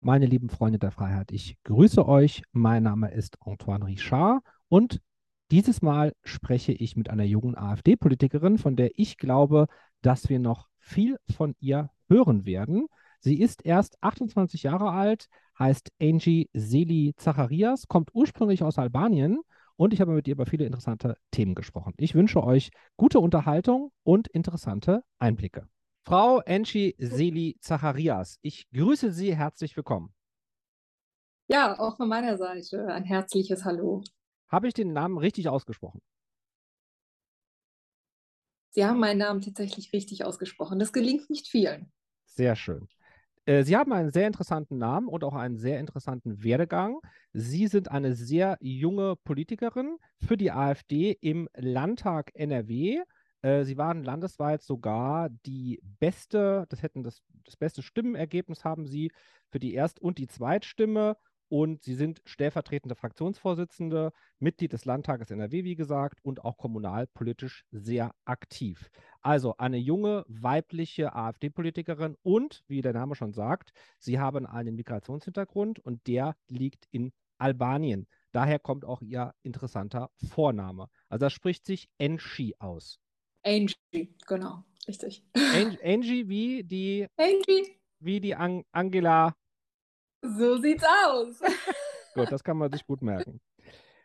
[0.00, 2.42] Meine lieben Freunde der Freiheit, ich grüße euch.
[2.52, 5.00] Mein Name ist Antoine Richard und
[5.50, 9.66] dieses Mal spreche ich mit einer jungen AfD-Politikerin, von der ich glaube,
[10.00, 12.86] dass wir noch viel von ihr hören werden.
[13.18, 19.40] Sie ist erst 28 Jahre alt, heißt Angie Seli Zacharias, kommt ursprünglich aus Albanien
[19.74, 21.94] und ich habe mit ihr über viele interessante Themen gesprochen.
[21.96, 25.66] Ich wünsche euch gute Unterhaltung und interessante Einblicke.
[26.04, 30.14] Frau Enchi Seli Zacharias, ich grüße Sie herzlich willkommen.
[31.48, 34.02] Ja, auch von meiner Seite ein herzliches Hallo.
[34.48, 36.00] Habe ich den Namen richtig ausgesprochen?
[38.70, 40.78] Sie haben meinen Namen tatsächlich richtig ausgesprochen.
[40.78, 41.90] Das gelingt nicht vielen.
[42.26, 42.88] Sehr schön.
[43.46, 47.00] Äh, Sie haben einen sehr interessanten Namen und auch einen sehr interessanten Werdegang.
[47.32, 53.00] Sie sind eine sehr junge Politikerin für die AfD im Landtag NRW
[53.42, 59.12] äh, sie waren landesweit sogar die beste, das hätten das, das beste Stimmenergebnis haben sie
[59.50, 61.16] für die Erst- und die Zweitstimme.
[61.50, 68.14] Und sie sind stellvertretende Fraktionsvorsitzende, Mitglied des Landtages NRW, wie gesagt, und auch kommunalpolitisch sehr
[68.26, 68.90] aktiv.
[69.22, 75.78] Also eine junge weibliche AfD-Politikerin und, wie der Name schon sagt, sie haben einen Migrationshintergrund
[75.78, 78.06] und der liegt in Albanien.
[78.32, 80.90] Daher kommt auch ihr interessanter Vorname.
[81.08, 83.00] Also das spricht sich Enshi aus.
[83.48, 85.24] Angie, genau, richtig.
[85.32, 87.06] Angie, Angie wie die.
[87.16, 87.80] Angie.
[87.98, 89.34] Wie die An Angela.
[90.20, 91.40] So sieht's aus.
[92.14, 93.40] gut, das kann man sich gut merken.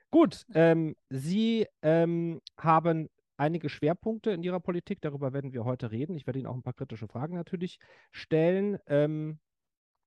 [0.10, 6.16] Gut, ähm, Sie ähm, haben einige Schwerpunkte in Ihrer Politik, darüber werden wir heute reden.
[6.16, 7.80] Ich werde Ihnen auch ein paar kritische Fragen natürlich
[8.12, 8.78] stellen.
[8.88, 9.40] Ähm,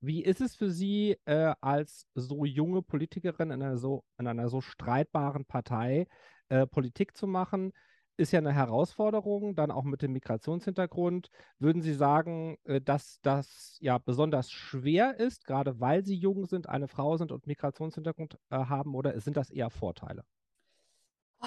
[0.01, 4.49] wie ist es für Sie äh, als so junge Politikerin in einer so, in einer
[4.49, 6.07] so streitbaren Partei
[6.49, 7.73] äh, Politik zu machen?
[8.17, 11.31] Ist ja eine Herausforderung, dann auch mit dem Migrationshintergrund.
[11.59, 16.69] Würden Sie sagen, äh, dass das ja besonders schwer ist, gerade weil Sie jung sind,
[16.69, 20.25] eine Frau sind und Migrationshintergrund äh, haben, oder sind das eher Vorteile?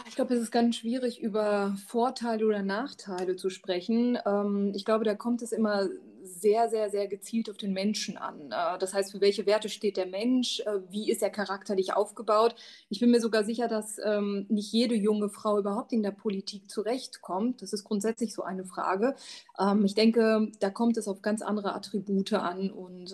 [0.07, 4.17] Ich glaube, es ist ganz schwierig, über Vorteile oder Nachteile zu sprechen.
[4.25, 5.89] Ähm, ich glaube, da kommt es immer
[6.23, 8.51] sehr, sehr, sehr gezielt auf den Menschen an.
[8.51, 10.61] Äh, das heißt, für welche Werte steht der Mensch?
[10.61, 12.55] Äh, wie ist er charakterlich aufgebaut?
[12.89, 16.69] Ich bin mir sogar sicher, dass ähm, nicht jede junge Frau überhaupt in der Politik
[16.69, 17.61] zurechtkommt.
[17.61, 19.15] Das ist grundsätzlich so eine Frage.
[19.59, 22.69] Ähm, ich denke, da kommt es auf ganz andere Attribute an.
[22.69, 23.13] Und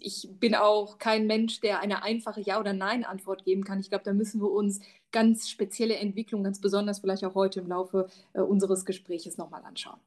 [0.00, 3.80] ich bin auch kein Mensch, der eine einfache Ja- oder Nein-Antwort geben kann.
[3.80, 4.80] Ich glaube, da müssen wir uns
[5.14, 10.00] ganz spezielle Entwicklungen, ganz besonders vielleicht auch heute im Laufe äh, unseres Gesprächs nochmal anschauen.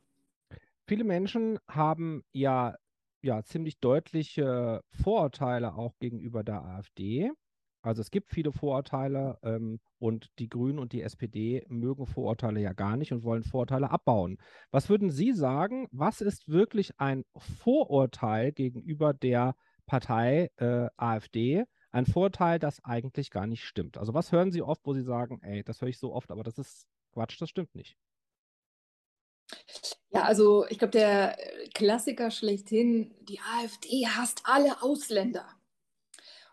[0.85, 2.75] Viele Menschen haben ja,
[3.21, 7.31] ja ziemlich deutliche Vorurteile auch gegenüber der AfD.
[7.81, 12.73] Also es gibt viele Vorurteile ähm, und die Grünen und die SPD mögen Vorurteile ja
[12.73, 14.37] gar nicht und wollen Vorurteile abbauen.
[14.71, 22.05] Was würden Sie sagen, was ist wirklich ein Vorurteil gegenüber der Partei äh, AfD, ein
[22.05, 23.97] Vorteil, das eigentlich gar nicht stimmt.
[23.97, 26.43] Also was hören Sie oft, wo Sie sagen, ey, das höre ich so oft, aber
[26.43, 27.97] das ist Quatsch, das stimmt nicht.
[30.09, 31.37] Ja, also ich glaube, der
[31.73, 35.56] Klassiker schlechthin, die AfD hasst alle Ausländer.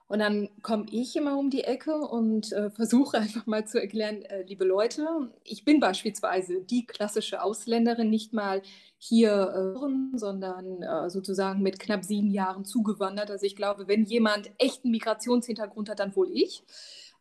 [0.07, 4.23] Und dann komme ich immer um die Ecke und äh, versuche einfach mal zu erklären,
[4.23, 5.07] äh, liebe Leute,
[5.45, 8.63] ich bin beispielsweise die klassische Ausländerin, nicht mal
[8.99, 13.31] hier, äh, sondern äh, sozusagen mit knapp sieben Jahren zugewandert.
[13.31, 16.65] Also ich glaube, wenn jemand echten Migrationshintergrund hat, dann wohl ich.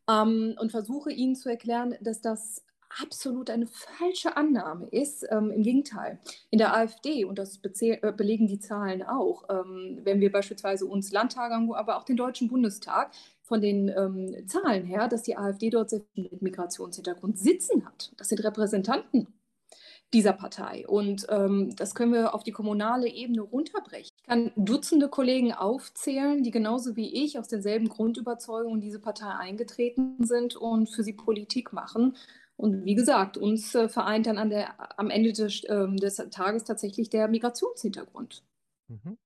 [0.09, 2.63] Ähm, und versuche ihnen zu erklären, dass das
[3.01, 5.25] absolut eine falsche Annahme ist.
[5.29, 10.19] Ähm, Im Gegenteil, in der AfD, und das äh, belegen die Zahlen auch, ähm, wenn
[10.19, 13.11] wir beispielsweise uns Landtag angucken, aber auch den Deutschen Bundestag,
[13.43, 18.13] von den ähm, Zahlen her, dass die AfD dort sehr viel mit Migrationshintergrund sitzen hat.
[18.17, 19.27] Das sind Repräsentanten
[20.13, 20.87] dieser Partei.
[20.87, 24.11] Und ähm, das können wir auf die kommunale Ebene runterbrechen.
[24.15, 29.29] Ich kann Dutzende Kollegen aufzählen, die genauso wie ich aus denselben Grundüberzeugungen in diese Partei
[29.29, 32.15] eingetreten sind und für sie Politik machen.
[32.63, 36.63] Und wie gesagt, uns äh, vereint dann an der, am Ende des, äh, des Tages
[36.63, 38.41] tatsächlich der Migrationshintergrund.
[38.87, 39.17] Mhm.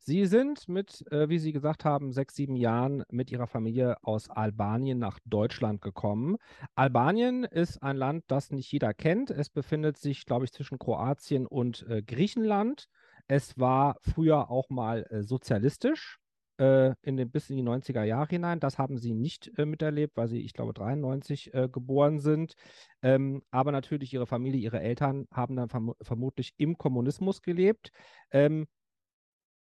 [0.00, 4.28] Sie sind mit, äh, wie Sie gesagt haben, sechs, sieben Jahren mit Ihrer Familie aus
[4.28, 6.36] Albanien nach Deutschland gekommen.
[6.74, 9.30] Albanien ist ein Land, das nicht jeder kennt.
[9.30, 12.88] Es befindet sich, glaube ich, zwischen Kroatien und äh, Griechenland.
[13.28, 16.18] Es war früher auch mal äh, sozialistisch
[16.58, 18.60] äh, in den, bis in die 90er Jahre hinein.
[18.60, 22.54] Das haben sie nicht äh, miterlebt, weil sie, ich glaube, 93 äh, geboren sind.
[23.02, 27.90] Ähm, aber natürlich ihre Familie, ihre Eltern haben dann verm vermutlich im Kommunismus gelebt.
[28.30, 28.66] Ähm,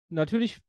[0.10, 0.62] natürlich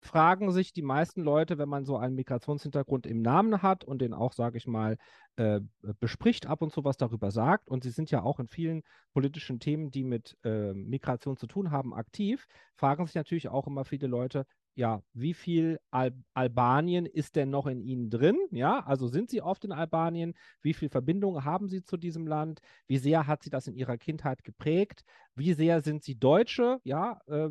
[0.00, 4.14] fragen sich die meisten Leute, wenn man so einen Migrationshintergrund im Namen hat und den
[4.14, 4.96] auch, sage ich mal,
[5.36, 5.60] äh,
[6.00, 7.68] bespricht, ab und zu was darüber sagt.
[7.68, 11.70] Und sie sind ja auch in vielen politischen Themen, die mit äh, Migration zu tun
[11.70, 12.46] haben, aktiv,
[12.76, 14.46] fragen sich natürlich auch immer viele Leute,
[14.78, 18.38] ja, wie viel Al Albanien ist denn noch in ihnen drin?
[18.52, 20.34] Ja, also sind sie oft in Albanien?
[20.62, 22.60] Wie viel Verbindungen haben sie zu diesem Land?
[22.86, 25.02] Wie sehr hat sie das in ihrer Kindheit geprägt?
[25.34, 26.78] Wie sehr sind sie Deutsche?
[26.84, 27.48] Ja, äh,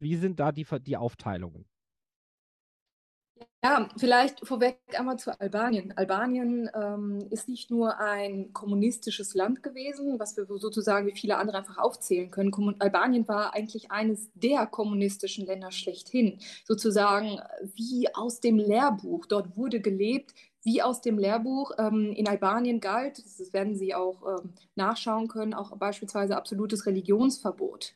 [0.00, 1.66] wie sind da die, die Aufteilungen?
[3.62, 5.92] Ja, vielleicht vorweg einmal zu Albanien.
[5.94, 11.58] Albanien ähm, ist nicht nur ein kommunistisches Land gewesen, was wir sozusagen wie viele andere
[11.58, 12.52] einfach aufzählen können.
[12.52, 17.38] Kommun Albanien war eigentlich eines der kommunistischen Länder schlechthin, sozusagen
[17.74, 19.26] wie aus dem Lehrbuch.
[19.26, 20.32] Dort wurde gelebt
[20.62, 21.72] wie aus dem Lehrbuch.
[21.78, 27.94] Ähm, in Albanien galt, das werden Sie auch ähm, nachschauen können, auch beispielsweise absolutes Religionsverbot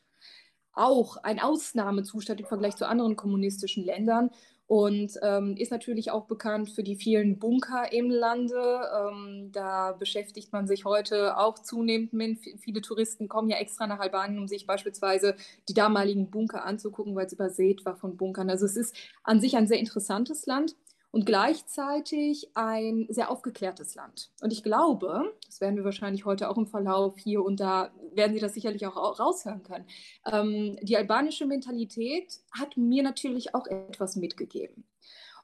[0.75, 4.29] auch ein Ausnahmezustand im Vergleich zu anderen kommunistischen Ländern
[4.67, 8.81] und ähm, ist natürlich auch bekannt für die vielen Bunker im Lande.
[8.99, 12.39] Ähm, da beschäftigt man sich heute auch zunehmend mit.
[12.59, 15.35] Viele Touristen kommen ja extra nach Albanien, um sich beispielsweise
[15.69, 18.49] die damaligen Bunker anzugucken, weil es übersät war von Bunkern.
[18.49, 20.75] Also es ist an sich ein sehr interessantes Land
[21.15, 24.31] und gleichzeitig ein sehr aufgeklärtes Land.
[24.41, 28.33] Und ich glaube, das werden wir wahrscheinlich heute auch im Verlauf hier und da, werden
[28.33, 29.85] Sie das sicherlich auch raushören können,
[30.29, 34.83] ähm, die albanische Mentalität hat mir natürlich auch etwas mitgegeben.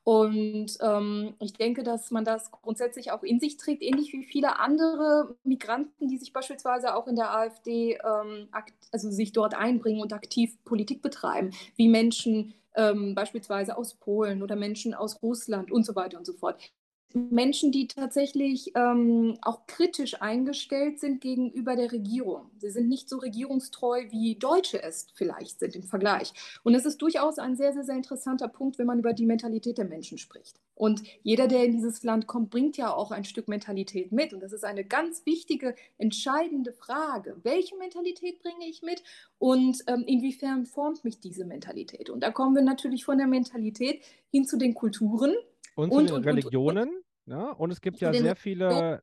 [0.04, 4.60] Und ähm, ich denke, dass man das grundsätzlich auch in sich trägt, ähnlich wie viele
[4.60, 8.50] andere Migranten, die sich beispielsweise auch in der AfD, ähm,
[8.92, 14.56] also sich dort einbringen und aktiv Politik betreiben, wie Menschen ähm, beispielsweise aus Polen oder
[14.56, 16.72] Menschen aus Russland und so weiter und so fort.
[17.16, 22.52] Menschen, die tatsächlich ähm, auch kritisch eingestellt sind gegenüber der Regierung.
[22.58, 26.34] Sie sind nicht so regierungstreu, wie Deutsche es vielleicht sind im Vergleich.
[26.64, 29.78] Und es ist durchaus ein sehr, sehr, sehr interessanter Punkt, wenn man über die Mentalität
[29.78, 30.60] der Menschen spricht.
[30.76, 34.34] Und jeder, der in dieses Land kommt, bringt ja auch ein Stück Mentalität mit.
[34.34, 37.38] Und das ist eine ganz wichtige, entscheidende Frage.
[37.44, 39.04] Welche Mentalität bringe ich mit
[39.38, 42.10] und ähm, inwiefern formt mich diese Mentalität?
[42.10, 45.36] Und da kommen wir natürlich von der Mentalität hin zu den Kulturen
[45.76, 46.90] und, und zu den Religionen.
[46.90, 47.01] Und,
[47.32, 47.52] ja?
[47.52, 49.02] und es gibt ja sehr viele.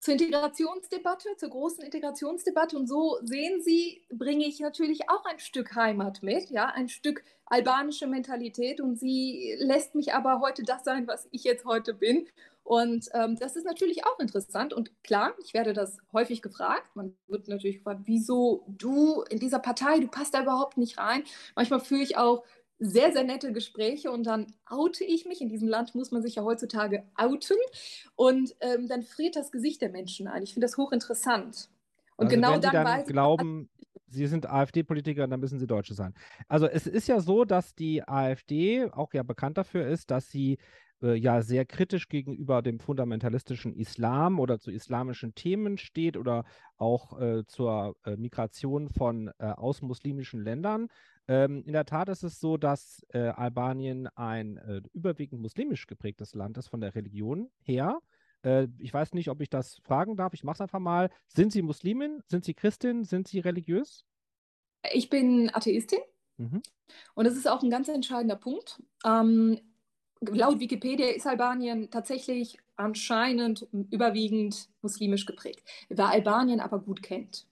[0.00, 2.76] Zur Integrationsdebatte, zur großen Integrationsdebatte.
[2.76, 7.24] Und so sehen Sie, bringe ich natürlich auch ein Stück Heimat mit, ja, ein Stück
[7.46, 8.80] albanische Mentalität.
[8.80, 12.28] Und sie lässt mich aber heute das sein, was ich jetzt heute bin.
[12.66, 14.72] Und ähm, das ist natürlich auch interessant.
[14.72, 16.96] Und klar, ich werde das häufig gefragt.
[16.96, 21.22] Man wird natürlich gefragt, wieso du in dieser Partei, du passt da überhaupt nicht rein.
[21.54, 22.44] Manchmal führe ich auch
[22.78, 25.40] sehr, sehr nette Gespräche und dann oute ich mich.
[25.40, 27.56] In diesem Land muss man sich ja heutzutage outen
[28.16, 30.42] und ähm, dann friert das Gesicht der Menschen ein.
[30.42, 31.70] Ich finde das hochinteressant.
[32.16, 33.68] Und also genau wenn dann, dann weiß glauben,
[34.08, 36.14] Sie sind AfD-Politiker, dann müssen Sie Deutsche sein.
[36.48, 40.58] Also es ist ja so, dass die AfD auch ja bekannt dafür ist, dass sie
[41.02, 46.44] äh, ja sehr kritisch gegenüber dem fundamentalistischen Islam oder zu islamischen Themen steht oder
[46.76, 50.88] auch äh, zur äh, Migration von äh, aus muslimischen Ländern.
[51.28, 56.34] Ähm, in der Tat ist es so, dass äh, Albanien ein äh, überwiegend muslimisch geprägtes
[56.34, 58.00] Land ist von der Religion her.
[58.78, 60.32] Ich weiß nicht, ob ich das fragen darf.
[60.32, 61.10] Ich mache es einfach mal.
[61.26, 62.22] Sind Sie Muslimin?
[62.28, 63.02] Sind Sie Christin?
[63.02, 64.04] Sind Sie religiös?
[64.92, 65.98] Ich bin Atheistin.
[66.36, 66.62] Mhm.
[67.14, 68.80] Und das ist auch ein ganz entscheidender Punkt.
[69.04, 69.58] Ähm,
[70.30, 75.62] laut Wikipedia ist Albanien tatsächlich anscheinend überwiegend muslimisch geprägt.
[75.88, 77.46] Wer Albanien aber gut kennt,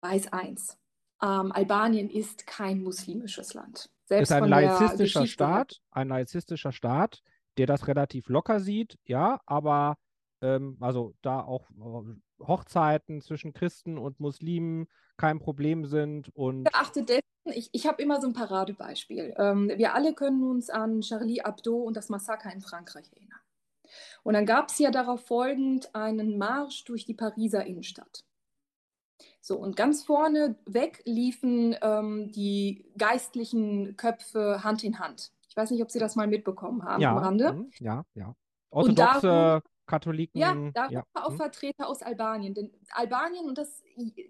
[0.00, 0.78] weiß eins
[1.22, 3.90] ähm, Albanien ist kein muslimisches Land.
[4.04, 7.22] Selbst ist ein laizistischer Staat, ein laizistischer Staat,
[7.58, 9.96] der das relativ locker sieht, ja, aber
[10.42, 16.68] ähm, also da auch äh, Hochzeiten zwischen Christen und Muslimen kein Problem sind und.
[17.02, 19.34] Dessen, ich, ich habe immer so ein Paradebeispiel.
[19.38, 23.40] Ähm, wir alle können uns an Charlie Hebdo und das Massaker in Frankreich erinnern.
[24.24, 28.24] Und dann gab es ja darauf folgend einen Marsch durch die Pariser Innenstadt.
[29.40, 35.32] So, und ganz vorne weg liefen ähm, die geistlichen Köpfe Hand in Hand.
[35.48, 37.52] Ich weiß nicht, ob Sie das mal mitbekommen haben ja, am Rande.
[37.52, 38.34] Mh, ja, ja.
[38.70, 40.40] Orthodoxe Katholiken.
[40.40, 41.04] Ja, da ja.
[41.14, 41.36] auch mh.
[41.36, 42.54] Vertreter aus Albanien.
[42.54, 43.82] Denn Albanien, und das,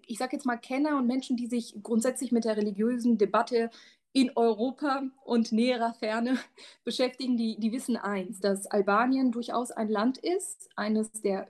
[0.05, 3.69] ich sage jetzt mal Kenner und Menschen, die sich grundsätzlich mit der religiösen Debatte
[4.13, 6.37] in Europa und näherer Ferne
[6.83, 11.47] beschäftigen, die, die wissen eins, dass Albanien durchaus ein Land ist, eines der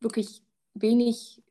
[0.00, 0.42] wirklich
[0.74, 1.42] wenig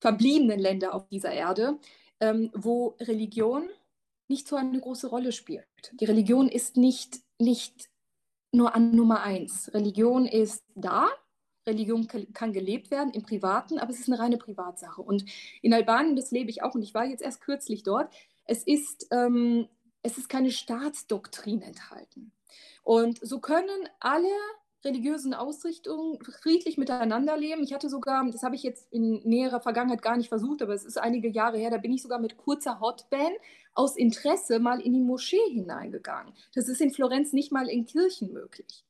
[0.00, 1.78] verbliebenen Länder auf dieser Erde,
[2.20, 3.68] ähm, wo Religion
[4.28, 5.66] nicht so eine große Rolle spielt.
[6.00, 7.90] Die Religion ist nicht, nicht
[8.52, 9.72] nur an Nummer eins.
[9.74, 11.08] Religion ist da,
[11.66, 15.00] Religion kann gelebt werden im Privaten, aber es ist eine reine Privatsache.
[15.00, 15.24] Und
[15.60, 18.12] in Albanien, das lebe ich auch und ich war jetzt erst kürzlich dort,
[18.46, 19.68] es ist ähm,
[20.02, 22.32] es ist keine Staatsdoktrin enthalten.
[22.82, 24.28] Und so können alle
[24.84, 27.62] religiösen Ausrichtungen friedlich miteinander leben.
[27.62, 30.84] Ich hatte sogar, das habe ich jetzt in näherer Vergangenheit gar nicht versucht, aber es
[30.84, 33.36] ist einige Jahre her, da bin ich sogar mit kurzer Hotband
[33.74, 36.34] aus Interesse mal in die Moschee hineingegangen.
[36.54, 38.84] Das ist in Florenz nicht mal in Kirchen möglich.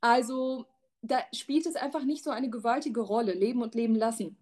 [0.00, 0.66] Also
[1.02, 4.36] da spielt es einfach nicht so eine gewaltige Rolle, leben und leben lassen.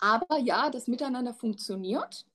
[0.00, 2.26] Aber ja, das Miteinander funktioniert.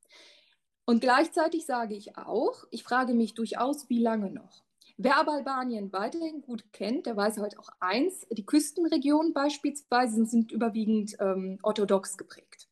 [0.85, 4.63] Und gleichzeitig sage ich auch, ich frage mich durchaus, wie lange noch?
[4.97, 10.51] Wer aber Albanien weiterhin gut kennt, der weiß halt auch eins, die Küstenregionen beispielsweise sind
[10.51, 12.67] überwiegend ähm, orthodox geprägt.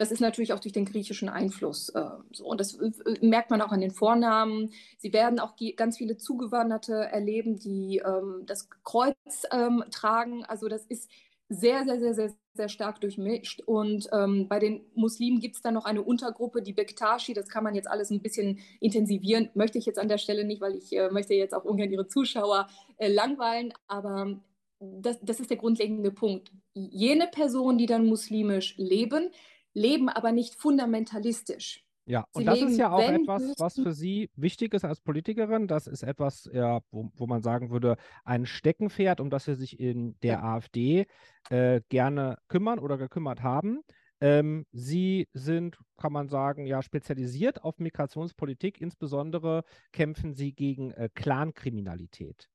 [0.00, 2.02] Das ist natürlich auch durch den griechischen Einfluss äh,
[2.32, 2.46] so.
[2.46, 2.90] Und das äh,
[3.20, 4.72] merkt man auch an den Vornamen.
[4.96, 9.14] Sie werden auch ganz viele Zugewanderte erleben, die ähm, das Kreuz
[9.52, 10.42] ähm, tragen.
[10.46, 11.10] Also das ist
[11.50, 13.60] sehr, sehr, sehr, sehr, sehr stark durchmischt.
[13.66, 17.34] Und ähm, bei den Muslimen gibt es dann noch eine Untergruppe, die Bektashi.
[17.34, 19.50] Das kann man jetzt alles ein bisschen intensivieren.
[19.52, 22.08] Möchte ich jetzt an der Stelle nicht, weil ich äh, möchte jetzt auch ungern Ihre
[22.08, 23.74] Zuschauer äh, langweilen.
[23.86, 24.40] Aber
[24.78, 26.52] das, das ist der grundlegende Punkt.
[26.72, 29.30] Jene Personen, die dann muslimisch leben,
[29.74, 31.84] leben aber nicht fundamentalistisch.
[32.06, 35.68] Ja, und das ist ja auch etwas, was für Sie wichtig ist als Politikerin.
[35.68, 39.78] Das ist etwas, ja, wo, wo man sagen würde, ein Steckenpferd, um das Sie sich
[39.78, 40.42] in der ja.
[40.42, 41.06] AfD
[41.50, 43.82] äh, gerne kümmern oder gekümmert haben.
[44.20, 48.80] Ähm, Sie sind, kann man sagen, ja, spezialisiert auf Migrationspolitik.
[48.80, 49.62] Insbesondere
[49.92, 52.48] kämpfen Sie gegen äh, Clankriminalität.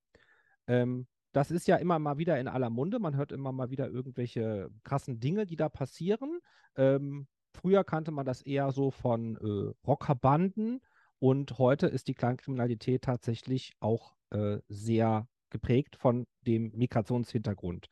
[0.67, 2.99] Ähm, das ist ja immer mal wieder in aller Munde.
[2.99, 6.39] Man hört immer mal wieder irgendwelche krassen Dinge, die da passieren.
[6.75, 10.81] Ähm, Früher kannte man das eher so von äh, Rockerbanden
[11.19, 17.87] und heute ist die Clankriminalität tatsächlich auch äh, sehr geprägt von dem Migrationshintergrund.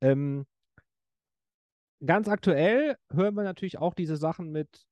[0.00, 0.46] Ähm,
[2.04, 4.84] ganz aktuell hören wir natürlich auch diese Sachen mit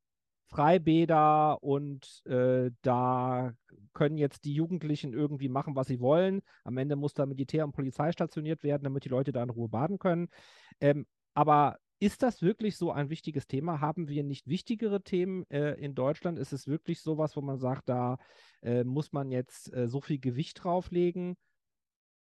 [0.52, 3.54] Freibäder und äh, da
[3.94, 6.42] können jetzt die Jugendlichen irgendwie machen, was sie wollen.
[6.64, 9.68] Am Ende muss da Militär und Polizei stationiert werden, damit die Leute da in Ruhe
[9.68, 10.28] baden können.
[10.80, 13.80] Ähm, aber ist das wirklich so ein wichtiges Thema?
[13.80, 16.38] Haben wir nicht wichtigere Themen äh, in Deutschland?
[16.38, 18.18] Ist es wirklich sowas, wo man sagt, da
[18.60, 21.36] äh, muss man jetzt äh, so viel Gewicht drauflegen?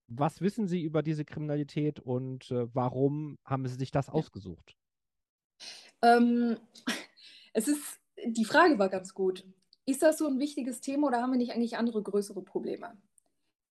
[0.06, 4.76] Was wissen Sie über diese Kriminalität und äh, warum haben Sie sich das ausgesucht?
[6.02, 6.56] Ähm,
[7.52, 9.44] es ist, die Frage war ganz gut.
[9.84, 12.96] Ist das so ein wichtiges Thema oder haben wir nicht eigentlich andere größere Probleme?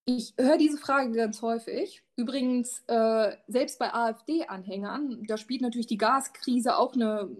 [0.04, 2.02] Ich höre diese Frage ganz häufig.
[2.16, 7.30] Übrigens, äh, selbst bei AfD-Anhängern, da spielt natürlich die Gaskrise auch eine,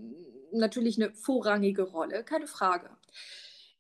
[0.52, 2.90] natürlich eine vorrangige Rolle, keine Frage.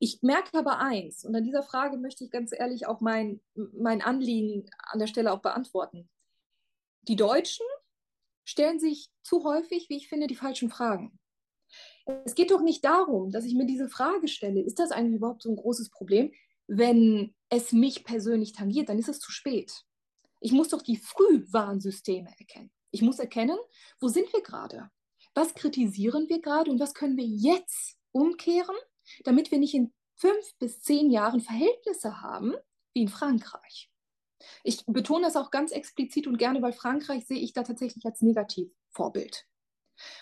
[0.00, 4.02] Ich merke aber eins, und an dieser Frage möchte ich ganz ehrlich auch mein, mein
[4.02, 6.08] Anliegen an der Stelle auch beantworten.
[7.02, 7.66] Die Deutschen
[8.44, 11.20] stellen sich zu häufig, wie ich finde, die falschen Fragen.
[12.24, 15.42] Es geht doch nicht darum, dass ich mir diese Frage stelle, ist das eigentlich überhaupt
[15.42, 16.32] so ein großes Problem?
[16.74, 19.84] wenn es mich persönlich tangiert, dann ist es zu spät.
[20.40, 22.72] Ich muss doch die Frühwarnsysteme erkennen.
[22.90, 23.58] Ich muss erkennen,
[24.00, 24.90] wo sind wir gerade?
[25.34, 28.76] Was kritisieren wir gerade und was können wir jetzt umkehren,
[29.24, 32.54] damit wir nicht in fünf bis zehn Jahren Verhältnisse haben
[32.94, 33.90] wie in Frankreich.
[34.64, 38.20] Ich betone das auch ganz explizit und gerne, weil Frankreich sehe ich da tatsächlich als
[38.20, 39.46] Negativvorbild.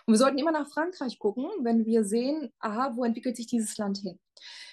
[0.06, 3.76] Und wir sollten immer nach Frankreich gucken, wenn wir sehen, aha, wo entwickelt sich dieses
[3.78, 4.18] Land hin.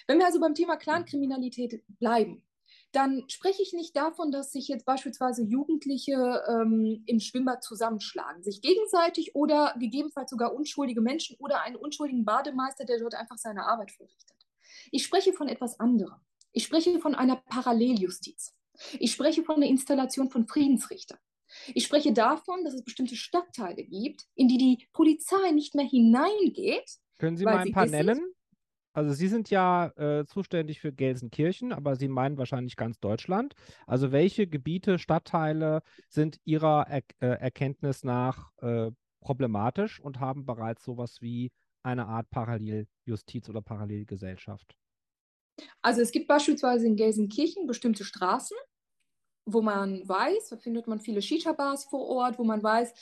[0.06, 2.44] Wenn wir also beim Thema Clankriminalität bleiben,
[2.92, 8.62] dann spreche ich nicht davon, dass sich jetzt beispielsweise Jugendliche ähm, im Schwimmbad zusammenschlagen, sich
[8.62, 13.92] gegenseitig oder gegebenenfalls sogar unschuldige Menschen oder einen unschuldigen Bademeister, der dort einfach seine Arbeit
[13.92, 14.36] verrichtet.
[14.90, 16.20] Ich spreche von etwas anderem.
[16.52, 18.54] Ich spreche von einer Paralleljustiz.
[18.98, 21.18] Ich spreche von der Installation von Friedensrichtern.
[21.74, 26.98] Ich spreche davon, dass es bestimmte Stadtteile gibt, in die die Polizei nicht mehr hineingeht.
[27.18, 28.34] Können Sie mal ein paar nennen?
[28.92, 33.54] Also Sie sind ja äh, zuständig für Gelsenkirchen, aber Sie meinen wahrscheinlich ganz Deutschland.
[33.86, 38.90] Also welche Gebiete, Stadtteile sind Ihrer er äh, Erkenntnis nach äh,
[39.20, 41.52] problematisch und haben bereits sowas wie
[41.82, 44.76] eine Art Paralleljustiz oder Parallelgesellschaft?
[45.82, 48.56] Also es gibt beispielsweise in Gelsenkirchen bestimmte Straßen,
[49.52, 52.92] wo man weiß, da findet man viele Shisha-Bars vor Ort, wo man weiß,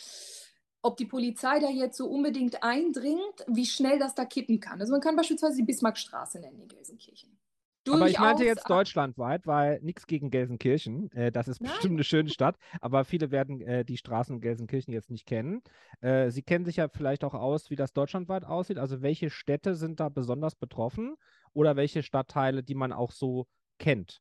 [0.82, 4.80] ob die Polizei da jetzt so unbedingt eindringt, wie schnell das da kippen kann.
[4.80, 7.36] Also man kann beispielsweise die Bismarckstraße nennen in Gelsenkirchen.
[7.82, 11.10] Durchaus, aber ich meinte jetzt deutschlandweit, weil nichts gegen Gelsenkirchen.
[11.12, 11.70] Äh, das ist Nein.
[11.72, 15.62] bestimmt eine schöne Stadt, aber viele werden äh, die Straßen in Gelsenkirchen jetzt nicht kennen.
[16.00, 18.78] Äh, Sie kennen sich ja vielleicht auch aus, wie das deutschlandweit aussieht.
[18.78, 21.16] Also welche Städte sind da besonders betroffen
[21.52, 23.46] oder welche Stadtteile, die man auch so
[23.78, 24.20] kennt?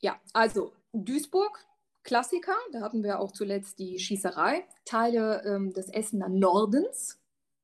[0.00, 1.66] Ja, also Duisburg,
[2.02, 7.18] Klassiker, da hatten wir auch zuletzt die Schießerei, Teile ähm, des Essener Nordens,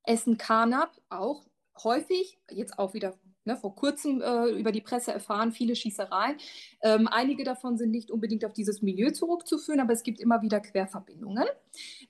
[0.05, 1.47] Essen-Karnap auch
[1.83, 6.37] häufig, jetzt auch wieder ne, vor kurzem äh, über die Presse erfahren, viele Schießereien.
[6.83, 10.61] Ähm, einige davon sind nicht unbedingt auf dieses Milieu zurückzuführen, aber es gibt immer wieder
[10.61, 11.47] Querverbindungen.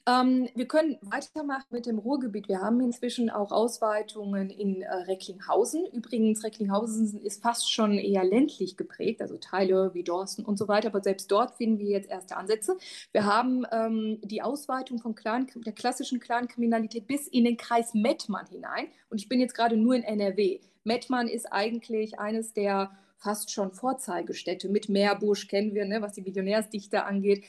[0.07, 2.49] Ähm, wir können weitermachen mit dem Ruhrgebiet.
[2.49, 5.87] Wir haben inzwischen auch Ausweitungen in äh, Recklinghausen.
[5.93, 10.88] Übrigens, Recklinghausen ist fast schon eher ländlich geprägt, also Teile wie Dorsten und so weiter.
[10.88, 12.76] Aber selbst dort finden wir jetzt erste Ansätze.
[13.12, 18.47] Wir haben ähm, die Ausweitung von Clan, der klassischen Clankriminalität bis in den Kreis Mettmann
[18.47, 18.87] hinein.
[19.11, 20.61] Und ich bin jetzt gerade nur in NRW.
[20.87, 24.69] Mettmann ist eigentlich eines der fast schon Vorzeigestädte.
[24.69, 27.45] Mit Meerbusch kennen wir, ne, was die Millionärsdichte angeht.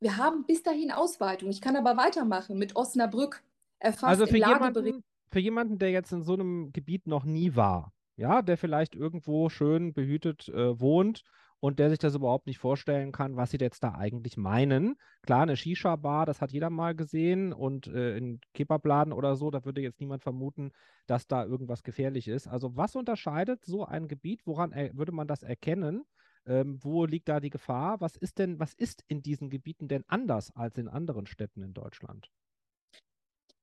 [0.00, 1.50] Wir haben bis dahin Ausweitung.
[1.50, 3.42] Ich kann aber weitermachen mit Osnabrück.
[3.78, 7.92] Erfasst also für jemanden, für jemanden, der jetzt in so einem Gebiet noch nie war,
[8.16, 11.24] ja, der vielleicht irgendwo schön behütet äh, wohnt
[11.60, 14.96] und der sich das überhaupt nicht vorstellen kann, was sie jetzt da eigentlich meinen.
[15.22, 19.64] Klar, eine Shisha-Bar, das hat jeder mal gesehen und äh, in Kebabladen oder so, da
[19.64, 20.72] würde jetzt niemand vermuten,
[21.06, 22.48] dass da irgendwas gefährlich ist.
[22.48, 24.46] Also was unterscheidet so ein Gebiet?
[24.46, 26.04] Woran würde man das erkennen?
[26.46, 28.00] Ähm, wo liegt da die Gefahr?
[28.00, 31.74] Was ist denn, was ist in diesen Gebieten denn anders als in anderen Städten in
[31.74, 32.30] Deutschland?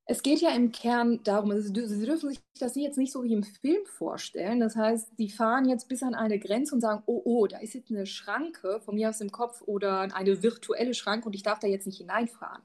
[0.10, 3.34] Es geht ja im Kern darum, also Sie dürfen sich das jetzt nicht so wie
[3.34, 4.62] im Film vorstellen.
[4.62, 7.74] Das heißt, die fahren jetzt bis an eine Grenze und sagen, oh, oh, da ist
[7.74, 11.60] jetzt eine Schranke von mir aus dem Kopf oder eine virtuelle Schranke und ich darf
[11.60, 12.62] da jetzt nicht hineinfahren.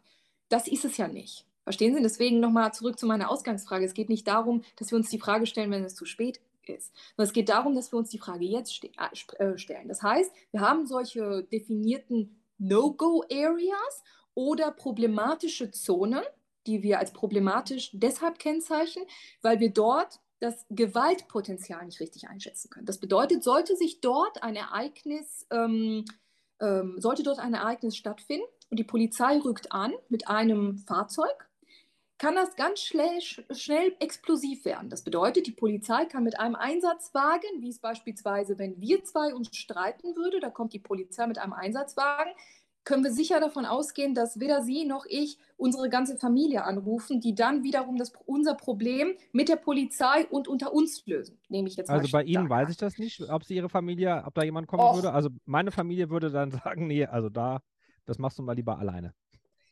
[0.49, 1.45] Das ist es ja nicht.
[1.65, 2.03] Verstehen Sie?
[2.03, 3.85] Deswegen nochmal zurück zu meiner Ausgangsfrage.
[3.85, 6.93] Es geht nicht darum, dass wir uns die Frage stellen, wenn es zu spät ist,
[7.17, 8.91] sondern es geht darum, dass wir uns die Frage jetzt ste
[9.39, 9.89] äh, stellen.
[9.89, 16.23] Das heißt, wir haben solche definierten No-Go-Areas oder problematische Zonen,
[16.67, 19.05] die wir als problematisch deshalb kennzeichnen,
[19.43, 22.87] weil wir dort das Gewaltpotenzial nicht richtig einschätzen können.
[22.87, 26.05] Das bedeutet, sollte sich dort ein Ereignis, ähm,
[26.61, 31.49] ähm, sollte dort ein Ereignis stattfinden und die Polizei rückt an mit einem Fahrzeug,
[32.19, 34.89] kann das ganz schnell, schnell explosiv werden.
[34.91, 39.57] Das bedeutet, die Polizei kann mit einem Einsatzwagen, wie es beispielsweise, wenn wir zwei uns
[39.57, 42.33] streiten würde, da kommt die Polizei mit einem Einsatzwagen,
[42.85, 47.35] können wir sicher davon ausgehen, dass weder Sie noch ich unsere ganze Familie anrufen, die
[47.35, 51.39] dann wiederum das, unser Problem mit der Polizei und unter uns lösen.
[51.49, 54.35] Nehme ich jetzt Also bei Ihnen weiß ich das nicht, ob Sie Ihre Familie, ob
[54.35, 54.97] da jemand kommen Och.
[54.97, 55.13] würde.
[55.13, 57.63] Also meine Familie würde dann sagen, nee, also da,
[58.05, 59.15] das machst du mal lieber alleine.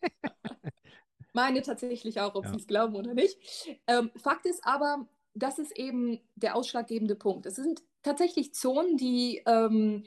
[1.33, 2.51] meine tatsächlich auch, ob ja.
[2.51, 3.39] Sie es glauben oder nicht.
[3.87, 7.47] Ähm, Fakt ist aber, das ist eben der ausschlaggebende Punkt.
[7.47, 10.05] Es sind tatsächlich Zonen, die ähm,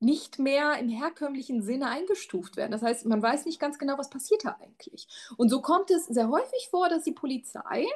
[0.00, 2.72] nicht mehr im herkömmlichen Sinne eingestuft werden.
[2.72, 5.08] Das heißt, man weiß nicht ganz genau, was passiert da eigentlich.
[5.36, 7.86] Und so kommt es sehr häufig vor, dass die Polizei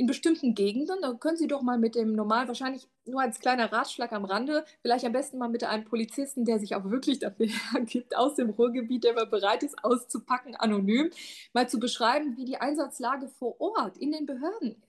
[0.00, 3.70] in bestimmten Gegenden, da können Sie doch mal mit dem normal, wahrscheinlich nur als kleiner
[3.70, 7.46] Ratschlag am Rande, vielleicht am besten mal mit einem Polizisten, der sich auch wirklich dafür
[7.72, 11.10] hergibt, aus dem Ruhrgebiet, der mal bereit ist, auszupacken, anonym,
[11.52, 14.82] mal zu beschreiben, wie die Einsatzlage vor Ort in den Behörden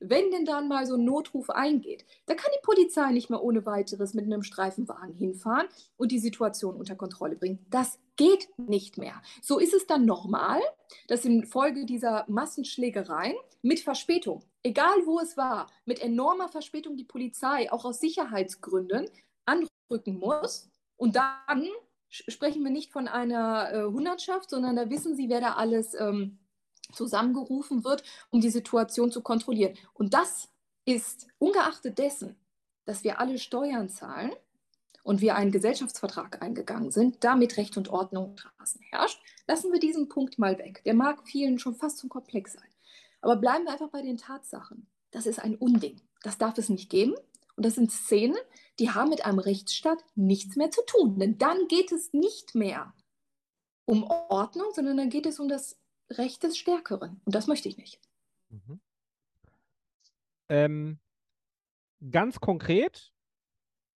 [0.00, 3.66] Wenn denn dann mal so ein Notruf eingeht, da kann die Polizei nicht mehr ohne
[3.66, 7.64] weiteres mit einem Streifenwagen hinfahren und die Situation unter Kontrolle bringen.
[7.70, 9.20] Das geht nicht mehr.
[9.42, 10.60] So ist es dann normal,
[11.08, 17.72] dass infolge dieser Massenschlägereien mit Verspätung, egal wo es war, mit enormer Verspätung die Polizei
[17.72, 19.08] auch aus Sicherheitsgründen
[19.46, 20.70] anrücken muss.
[20.96, 21.68] Und dann
[22.08, 26.38] sprechen wir nicht von einer äh, Hundertschaft, sondern da wissen Sie, wer da alles ähm,
[26.92, 29.76] zusammengerufen wird, um die Situation zu kontrollieren.
[29.92, 30.48] Und das
[30.84, 32.36] ist ungeachtet dessen,
[32.84, 34.32] dass wir alle Steuern zahlen
[35.02, 40.08] und wir einen Gesellschaftsvertrag eingegangen sind, damit Recht und Ordnung draußen herrscht, lassen wir diesen
[40.08, 40.82] Punkt mal weg.
[40.84, 42.68] Der mag vielen schon fast zu komplex sein.
[43.20, 44.86] Aber bleiben wir einfach bei den Tatsachen.
[45.10, 46.00] Das ist ein Unding.
[46.22, 47.14] Das darf es nicht geben.
[47.56, 48.36] Und das sind Szenen,
[48.78, 51.18] die haben mit einem Rechtsstaat nichts mehr zu tun.
[51.18, 52.92] Denn dann geht es nicht mehr
[53.84, 55.78] um Ordnung, sondern dann geht es um das
[56.10, 57.20] Recht des Stärkeren.
[57.24, 58.00] Und das möchte ich nicht.
[58.50, 58.80] Mhm.
[60.48, 61.00] Ähm,
[62.10, 63.12] ganz konkret,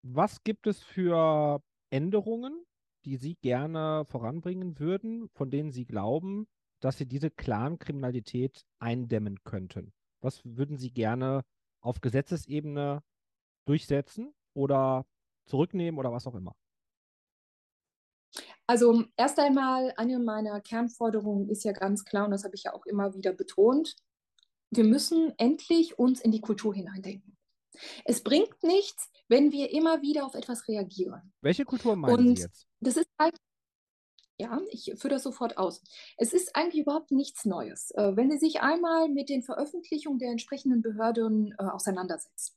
[0.02, 2.64] was gibt es für Änderungen,
[3.04, 6.46] die Sie gerne voranbringen würden, von denen Sie glauben,
[6.80, 9.92] dass Sie diese Clan-Kriminalität eindämmen könnten?
[10.20, 11.44] Was würden Sie gerne
[11.80, 13.02] auf Gesetzesebene
[13.66, 15.06] durchsetzen oder
[15.46, 16.56] zurücknehmen oder was auch immer?
[18.68, 22.74] Also erst einmal, eine meiner Kernforderungen ist ja ganz klar, und das habe ich ja
[22.74, 23.96] auch immer wieder betont,
[24.70, 27.38] wir müssen endlich uns in die Kultur hineindenken.
[28.04, 31.32] Es bringt nichts, wenn wir immer wieder auf etwas reagieren.
[31.40, 32.66] Welche Kultur meinen und Sie jetzt?
[32.80, 33.38] Das ist halt,
[34.38, 35.82] ja, ich führe das sofort aus.
[36.18, 37.90] Es ist eigentlich überhaupt nichts Neues.
[37.92, 42.54] Äh, wenn Sie sich einmal mit den Veröffentlichungen der entsprechenden Behörden äh, auseinandersetzen,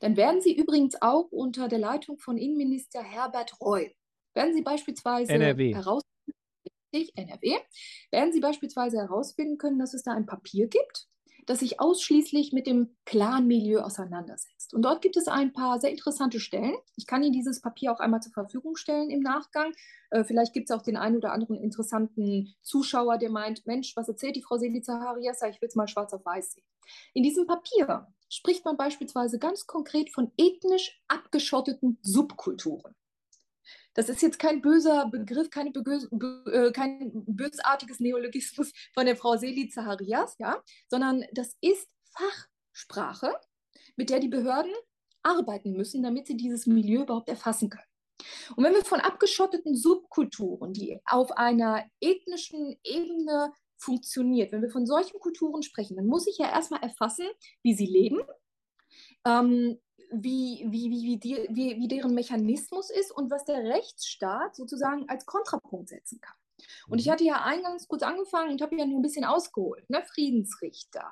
[0.00, 3.94] dann werden Sie übrigens auch unter der Leitung von Innenminister Herbert Reul
[4.34, 5.72] werden Sie beispielsweise NRW.
[7.14, 7.56] NRW,
[8.10, 11.08] werden Sie beispielsweise herausfinden können, dass es da ein Papier gibt,
[11.46, 14.74] das sich ausschließlich mit dem Clan-Milieu auseinandersetzt.
[14.74, 16.76] Und dort gibt es ein paar sehr interessante Stellen.
[16.96, 19.72] Ich kann Ihnen dieses Papier auch einmal zur Verfügung stellen im Nachgang.
[20.10, 24.08] Äh, vielleicht gibt es auch den einen oder anderen interessanten Zuschauer, der meint, Mensch, was
[24.08, 25.48] erzählt die Frau Seliza Hariassa?
[25.48, 26.64] Ich will es mal schwarz auf weiß sehen.
[27.14, 32.94] In diesem Papier spricht man beispielsweise ganz konkret von ethnisch abgeschotteten Subkulturen.
[33.98, 39.70] Das ist jetzt kein böser Begriff, keine äh, kein bösartiges Neologismus von der Frau Seli
[39.70, 43.32] Zaharias, ja, sondern das ist Fachsprache,
[43.96, 44.70] mit der die Behörden
[45.24, 47.82] arbeiten müssen, damit sie dieses Milieu überhaupt erfassen können.
[48.54, 54.86] Und wenn wir von abgeschotteten Subkulturen, die auf einer ethnischen Ebene funktioniert, wenn wir von
[54.86, 57.26] solchen Kulturen sprechen, dann muss ich ja erstmal erfassen,
[57.64, 58.20] wie sie leben,
[59.26, 59.80] ähm,
[60.10, 65.08] wie, wie, wie, wie, die, wie, wie deren Mechanismus ist und was der Rechtsstaat sozusagen
[65.08, 66.36] als Kontrapunkt setzen kann.
[66.88, 67.10] Und ich mhm.
[67.12, 69.88] hatte ja eingangs kurz angefangen und habe ja nur ein bisschen ausgeholt.
[69.90, 70.02] Ne?
[70.04, 71.10] Friedensrichter.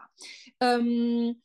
[0.60, 1.42] Ähm,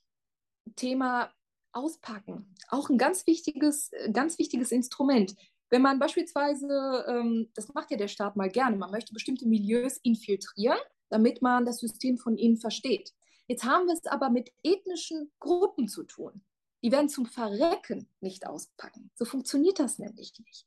[0.75, 1.31] Thema
[1.73, 2.53] Auspacken.
[2.69, 5.35] Auch ein ganz wichtiges, ganz wichtiges Instrument.
[5.69, 9.97] Wenn man beispielsweise, ähm, das macht ja der Staat mal gerne, man möchte bestimmte Milieus
[10.03, 13.13] infiltrieren, damit man das System von ihnen versteht.
[13.47, 16.43] Jetzt haben wir es aber mit ethnischen Gruppen zu tun.
[16.83, 19.11] Die werden zum Verrecken nicht auspacken.
[19.15, 20.65] So funktioniert das nämlich nicht.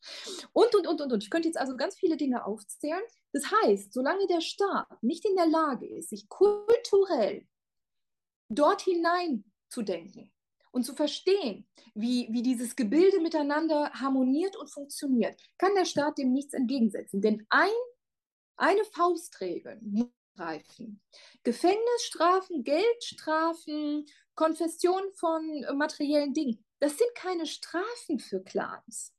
[0.53, 1.23] Und, und, und, und, und.
[1.23, 3.03] Ich könnte jetzt also ganz viele Dinge aufzählen.
[3.33, 7.47] Das heißt, solange der Staat nicht in der Lage ist, sich kulturell
[8.49, 10.31] dort hinein zu denken
[10.71, 16.33] und zu verstehen, wie, wie dieses Gebilde miteinander harmoniert und funktioniert, kann der Staat dem
[16.33, 17.21] nichts entgegensetzen.
[17.21, 17.71] Denn ein,
[18.57, 21.01] eine Faustregel muss greifen.
[21.43, 26.65] Gefängnisstrafen, Geldstrafen, Konfession von äh, materiellen Dingen.
[26.81, 29.13] Das sind keine Strafen für Clans.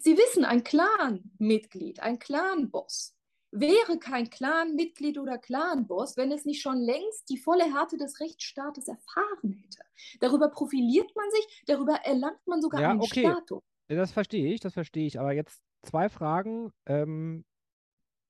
[0.00, 3.14] Sie wissen, ein Clan-Mitglied, ein Clan-Boss
[3.52, 8.88] wäre kein Clan-Mitglied oder Clan-Boss, wenn es nicht schon längst die volle Härte des Rechtsstaates
[8.88, 9.82] erfahren hätte.
[10.20, 13.20] Darüber profiliert man sich, darüber erlangt man sogar ja, einen okay.
[13.20, 13.62] Status.
[13.88, 15.20] Das verstehe ich, das verstehe ich.
[15.20, 17.44] Aber jetzt zwei Fragen, ähm,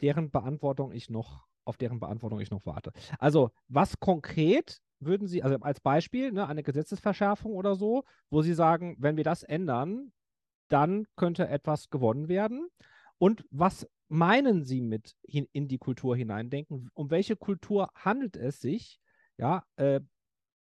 [0.00, 2.92] deren Beantwortung ich noch, auf deren Beantwortung ich noch warte.
[3.18, 8.54] Also, was konkret würden Sie, also als Beispiel, ne, eine Gesetzesverschärfung oder so, wo Sie
[8.54, 10.12] sagen, wenn wir das ändern,
[10.68, 12.68] dann könnte etwas gewonnen werden?
[13.18, 16.90] Und was meinen Sie mit hin, in die Kultur hineindenken?
[16.94, 19.00] Um welche Kultur handelt es sich?
[19.38, 20.00] Ja, äh,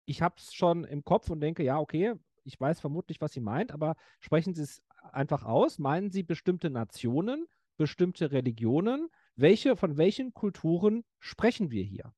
[0.06, 3.41] ich habe es schon im Kopf und denke, ja, okay, ich weiß vermutlich, was Sie
[3.41, 5.80] meint, aber sprechen Sie es einfach aus.
[5.80, 7.45] Meinen Sie bestimmte Nationen,
[7.77, 9.10] bestimmte Religionen?
[9.36, 12.13] Welche, von welchen Kulturen sprechen wir hier?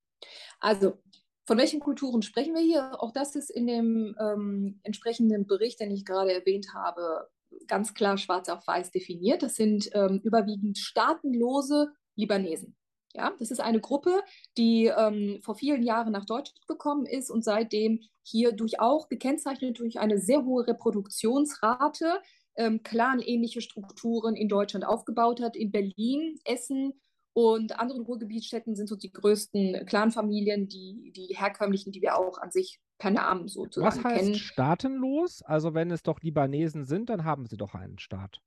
[0.60, 1.02] Also
[1.46, 3.02] von welchen Kulturen sprechen wir hier?
[3.02, 7.30] Auch das ist in dem ähm, entsprechenden Bericht, den ich gerade erwähnt habe,
[7.68, 9.44] ganz klar schwarz auf weiß definiert.
[9.44, 12.76] Das sind ähm, überwiegend staatenlose Libanesen.
[13.16, 14.22] Ja, das ist eine Gruppe,
[14.58, 19.78] die ähm, vor vielen Jahren nach Deutschland gekommen ist und seitdem hier durch auch gekennzeichnet
[19.78, 22.22] durch eine sehr hohe Reproduktionsrate
[22.56, 25.56] ähm, clanähnliche Strukturen in Deutschland aufgebaut hat.
[25.56, 26.94] In Berlin, Essen
[27.34, 32.52] und anderen Ruhrgebietsstädten sind so die größten Clanfamilien, die, die herkömmlichen, die wir auch an
[32.52, 34.36] sich per Namen sozusagen Was heißt kennen.
[34.36, 35.42] staatenlos?
[35.42, 38.40] Also wenn es doch Libanesen sind, dann haben sie doch einen Staat.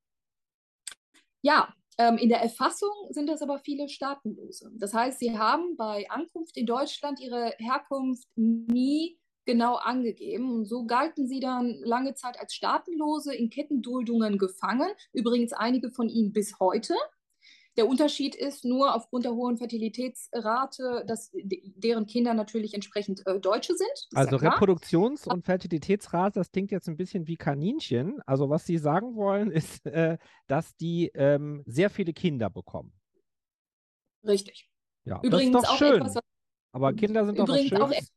[1.43, 4.71] Ja, ähm, in der Erfassung sind das aber viele Staatenlose.
[4.75, 10.53] Das heißt, sie haben bei Ankunft in Deutschland ihre Herkunft nie genau angegeben.
[10.53, 14.91] Und so galten sie dann lange Zeit als Staatenlose in Kettenduldungen gefangen.
[15.13, 16.95] Übrigens einige von ihnen bis heute.
[17.77, 23.75] Der Unterschied ist nur aufgrund der hohen Fertilitätsrate, dass deren Kinder natürlich entsprechend äh, Deutsche
[23.75, 24.09] sind.
[24.15, 28.23] Also ja Reproduktions- und Fertilitätsrate, das klingt jetzt ein bisschen wie Kaninchen.
[28.25, 32.93] Also was Sie sagen wollen, ist, äh, dass die ähm, sehr viele Kinder bekommen.
[34.25, 34.71] Richtig.
[35.05, 36.01] Ja, übrigens das ist doch schön.
[36.01, 36.19] Etwas,
[36.73, 38.13] Aber Kinder sind doch was Schönes.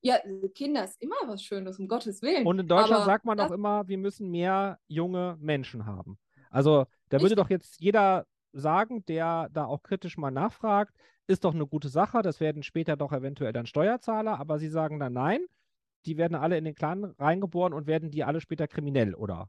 [0.00, 0.18] Ja,
[0.54, 2.46] Kinder ist immer was Schönes, um Gottes Willen.
[2.46, 6.18] Und in Deutschland Aber sagt man auch immer, wir müssen mehr junge Menschen haben.
[6.58, 10.92] Also da würde doch jetzt jeder sagen, der da auch kritisch mal nachfragt,
[11.28, 14.98] ist doch eine gute Sache, das werden später doch eventuell dann Steuerzahler, aber sie sagen
[14.98, 15.46] dann nein,
[16.04, 19.46] die werden alle in den Clan reingeboren und werden die alle später kriminell, oder?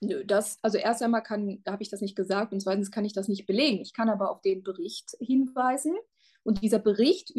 [0.00, 3.12] Nö, das, also erst einmal kann, habe ich das nicht gesagt und zweitens kann ich
[3.12, 3.80] das nicht belegen.
[3.80, 5.94] Ich kann aber auf den Bericht hinweisen
[6.42, 7.32] und dieser Bericht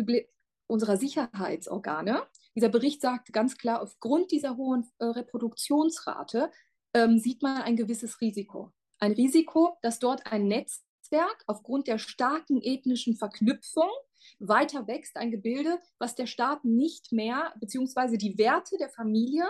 [0.68, 2.24] unserer Sicherheitsorgane,
[2.56, 6.50] dieser Bericht sagt ganz klar, aufgrund dieser hohen äh, Reproduktionsrate
[6.94, 8.72] ähm, sieht man ein gewisses Risiko.
[9.00, 13.90] Ein Risiko, dass dort ein Netzwerk aufgrund der starken ethnischen Verknüpfung
[14.40, 19.46] weiter wächst, ein Gebilde, was der Staat nicht mehr, beziehungsweise die Werte der Familie,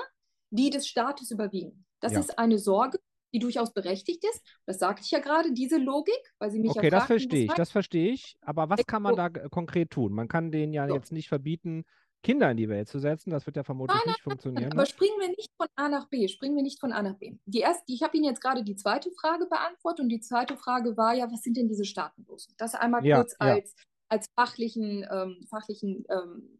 [0.49, 1.85] die des Staates überwiegen.
[1.99, 2.19] Das ja.
[2.19, 2.99] ist eine Sorge,
[3.33, 4.41] die durchaus berechtigt ist.
[4.65, 7.53] Das sagte ich ja gerade, diese Logik, weil Sie mich okay, ja das verstehe ich,
[7.53, 8.35] das verstehe ich.
[8.41, 10.13] Aber was kann man da konkret tun?
[10.13, 10.95] Man kann denen ja so.
[10.95, 11.85] jetzt nicht verbieten,
[12.23, 13.31] Kinder in die Welt zu setzen.
[13.31, 14.71] Das wird ja vermutlich Nein, nein, nicht funktionieren.
[14.71, 14.87] Aber Ne?
[14.87, 17.35] springen wir nicht von A nach B, springen wir nicht von A nach B.
[17.45, 20.95] Die erste, ich habe Ihnen jetzt gerade die zweite Frage beantwortet und die zweite Frage
[20.97, 22.53] war ja, was sind denn diese Staatenlosen?
[22.57, 23.53] Das einmal Ja, kurz ja.
[23.55, 23.75] als,
[24.09, 26.59] als fachlichen, ähm, fachlichen ähm,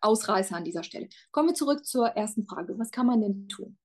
[0.00, 1.08] Ausreißer an dieser Stelle.
[1.32, 2.78] Kommen wir zurück zur ersten Frage.
[2.78, 3.78] Was kann man denn tun?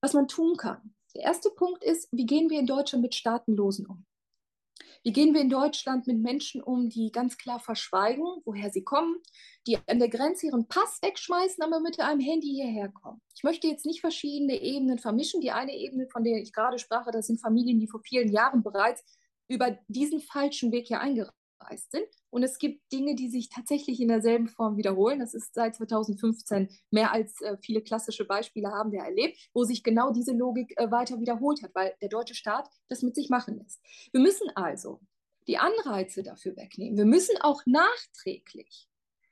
[0.00, 0.94] Was man tun kann.
[1.14, 4.06] Der erste Punkt ist, wie gehen wir in Deutschland mit Staatenlosen um?
[5.02, 9.16] Wie gehen wir in Deutschland mit Menschen um, die ganz klar verschweigen, woher sie kommen,
[9.66, 13.20] die an der Grenze ihren Pass wegschmeißen, aber mit einem Handy hierher kommen?
[13.34, 15.40] Ich möchte jetzt nicht verschiedene Ebenen vermischen.
[15.40, 18.62] Die eine Ebene, von der ich gerade sprach, das sind Familien, die vor vielen Jahren
[18.62, 19.04] bereits
[19.48, 21.41] über diesen falschen Weg hier eingereist
[21.90, 22.06] sind.
[22.30, 25.20] Und es gibt Dinge, die sich tatsächlich in derselben Form wiederholen.
[25.20, 29.82] Das ist seit 2015 mehr als äh, viele klassische Beispiele haben wir erlebt, wo sich
[29.82, 33.58] genau diese Logik äh, weiter wiederholt hat, weil der deutsche Staat das mit sich machen
[33.58, 33.80] lässt.
[34.12, 35.00] Wir müssen also
[35.46, 36.96] die Anreize dafür wegnehmen.
[36.96, 38.88] Wir müssen auch nachträglich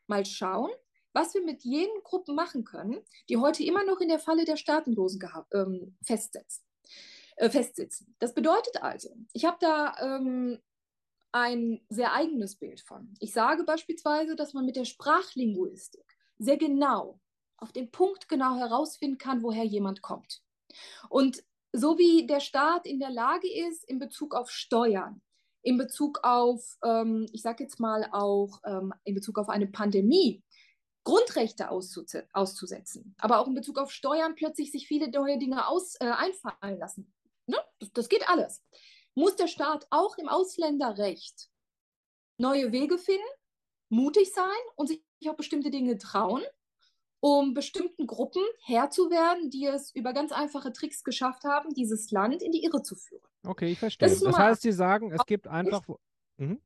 [0.07, 0.71] mal schauen,
[1.12, 4.57] was wir mit jenen Gruppen machen können, die heute immer noch in der Falle der
[4.57, 5.21] Staatenlosen
[5.53, 6.64] ähm, festsitzen,
[7.37, 8.14] äh, festsitzen.
[8.19, 10.61] Das bedeutet also, ich habe da ähm,
[11.33, 13.14] ein sehr eigenes Bild von.
[13.21, 16.05] Ich sage beispielsweise, dass man mit der Sprachlinguistik
[16.38, 17.21] sehr genau,
[17.57, 20.43] auf den Punkt genau herausfinden kann, woher jemand kommt.
[21.09, 25.21] Und so wie der Staat in der Lage ist, in Bezug auf Steuern,
[25.62, 30.43] in Bezug auf, ähm, ich sage jetzt mal auch ähm, in Bezug auf eine Pandemie,
[31.05, 36.05] Grundrechte auszusetzen, aber auch in Bezug auf Steuern plötzlich sich viele neue Dinge aus, äh,
[36.05, 37.12] einfallen lassen.
[37.47, 37.57] Ne?
[37.79, 38.62] Das, das geht alles
[39.20, 41.48] muss der Staat auch im Ausländerrecht
[42.38, 43.22] neue Wege finden,
[43.90, 46.42] mutig sein und sich auch bestimmte Dinge trauen,
[47.20, 52.11] um bestimmten Gruppen Herr zu werden, die es über ganz einfache Tricks geschafft haben, dieses
[52.11, 53.22] Land in die Irre zu führen.
[53.46, 54.09] Okay, ich verstehe.
[54.09, 55.83] Das, das heißt, Sie sagen, es gibt einfach.
[56.38, 56.62] Mhm.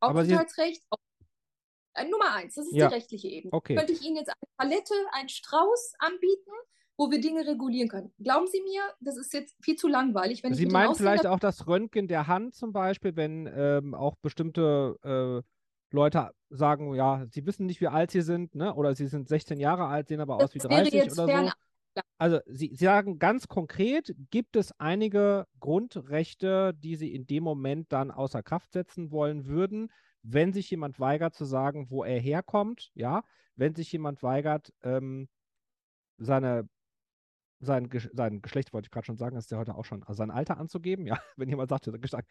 [0.00, 1.24] Aufenthaltsrecht, Sie...
[1.94, 2.88] äh, Nummer eins, das ist ja.
[2.88, 3.52] die rechtliche Ebene.
[3.52, 3.74] Okay.
[3.74, 6.52] Könnte ich Ihnen jetzt eine Palette, einen Strauß anbieten,
[6.96, 8.12] wo wir Dinge regulieren können.
[8.22, 10.42] Glauben Sie mir, das ist jetzt viel zu langweilig.
[10.42, 14.16] Wenn Sie ich meinen vielleicht auch das Röntgen der Hand zum Beispiel, wenn ähm, auch
[14.16, 15.46] bestimmte äh,
[15.94, 18.74] Leute sagen, ja, sie wissen nicht, wie alt sie sind, ne?
[18.74, 21.50] oder sie sind 16 Jahre alt, sehen aber das aus wie 30 oder so.
[22.18, 27.90] Also sie, sie sagen ganz konkret, gibt es einige Grundrechte, die Sie in dem Moment
[27.90, 29.90] dann außer Kraft setzen wollen würden,
[30.22, 33.22] wenn sich jemand weigert zu sagen, wo er herkommt, ja,
[33.54, 35.28] wenn sich jemand weigert, ähm,
[36.18, 36.68] seine
[37.60, 40.30] sein, sein Geschlecht, wollte ich gerade schon sagen, ist ja heute auch schon, also sein
[40.30, 41.90] Alter anzugeben, ja, wenn jemand sagt,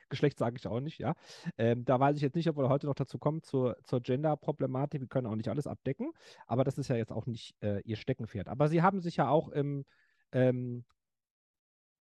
[0.09, 1.15] Geschlecht sage ich auch nicht, ja.
[1.57, 5.01] Ähm, da weiß ich jetzt nicht, ob wir heute noch dazu kommen zur, zur Gender-Problematik,
[5.01, 6.11] wir können auch nicht alles abdecken,
[6.47, 8.47] aber das ist ja jetzt auch nicht äh, ihr Steckenpferd.
[8.47, 9.85] Aber sie haben sich ja auch im
[10.31, 10.85] ähm,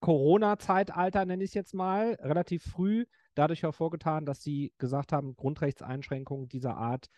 [0.00, 6.48] Corona-Zeitalter, nenne ich es jetzt mal, relativ früh dadurch hervorgetan, dass sie gesagt haben, Grundrechtseinschränkungen
[6.48, 7.08] dieser Art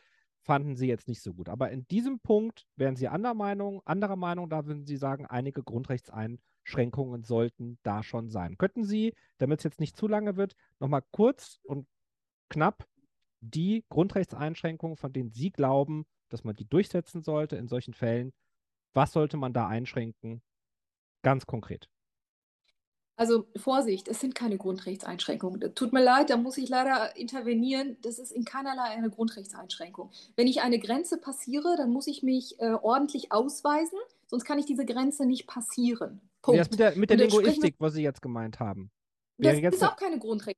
[0.43, 1.49] fanden sie jetzt nicht so gut.
[1.49, 5.63] Aber in diesem Punkt wären sie anderer Meinung, anderer Meinung, da würden sie sagen, einige
[5.63, 8.59] Grundrechtseinschränkungen sollten da schon sein.
[8.59, 11.87] Könnten Sie, damit es jetzt nicht zu lange wird, nochmal kurz und
[12.49, 12.87] knapp
[13.41, 18.33] die Grundrechtseinschränkungen, von denen Sie glauben, dass man die durchsetzen sollte in solchen Fällen,
[18.95, 20.43] was sollte man da einschränken?
[21.23, 21.92] Ganz konkret.
[23.23, 25.77] Also Vorsicht, es sind keine Grundrechtseinschränkungen.
[25.77, 27.97] Tut mir leid, da muss ich leider intervenieren.
[28.03, 30.11] Das ist in keinerlei eine Grundrechtseinschränkung.
[30.35, 34.67] Wenn ich eine Grenze passiere, dann muss ich mich äh, ordentlich ausweisen, sonst kann ich
[34.67, 36.21] diese Grenze nicht passieren.
[36.43, 36.57] Punkt.
[36.57, 38.91] Ja, das mit der, mit der Linguistik, was Sie jetzt gemeint haben.
[39.39, 40.57] Das ist auch keine Grundrechtseinschränkung.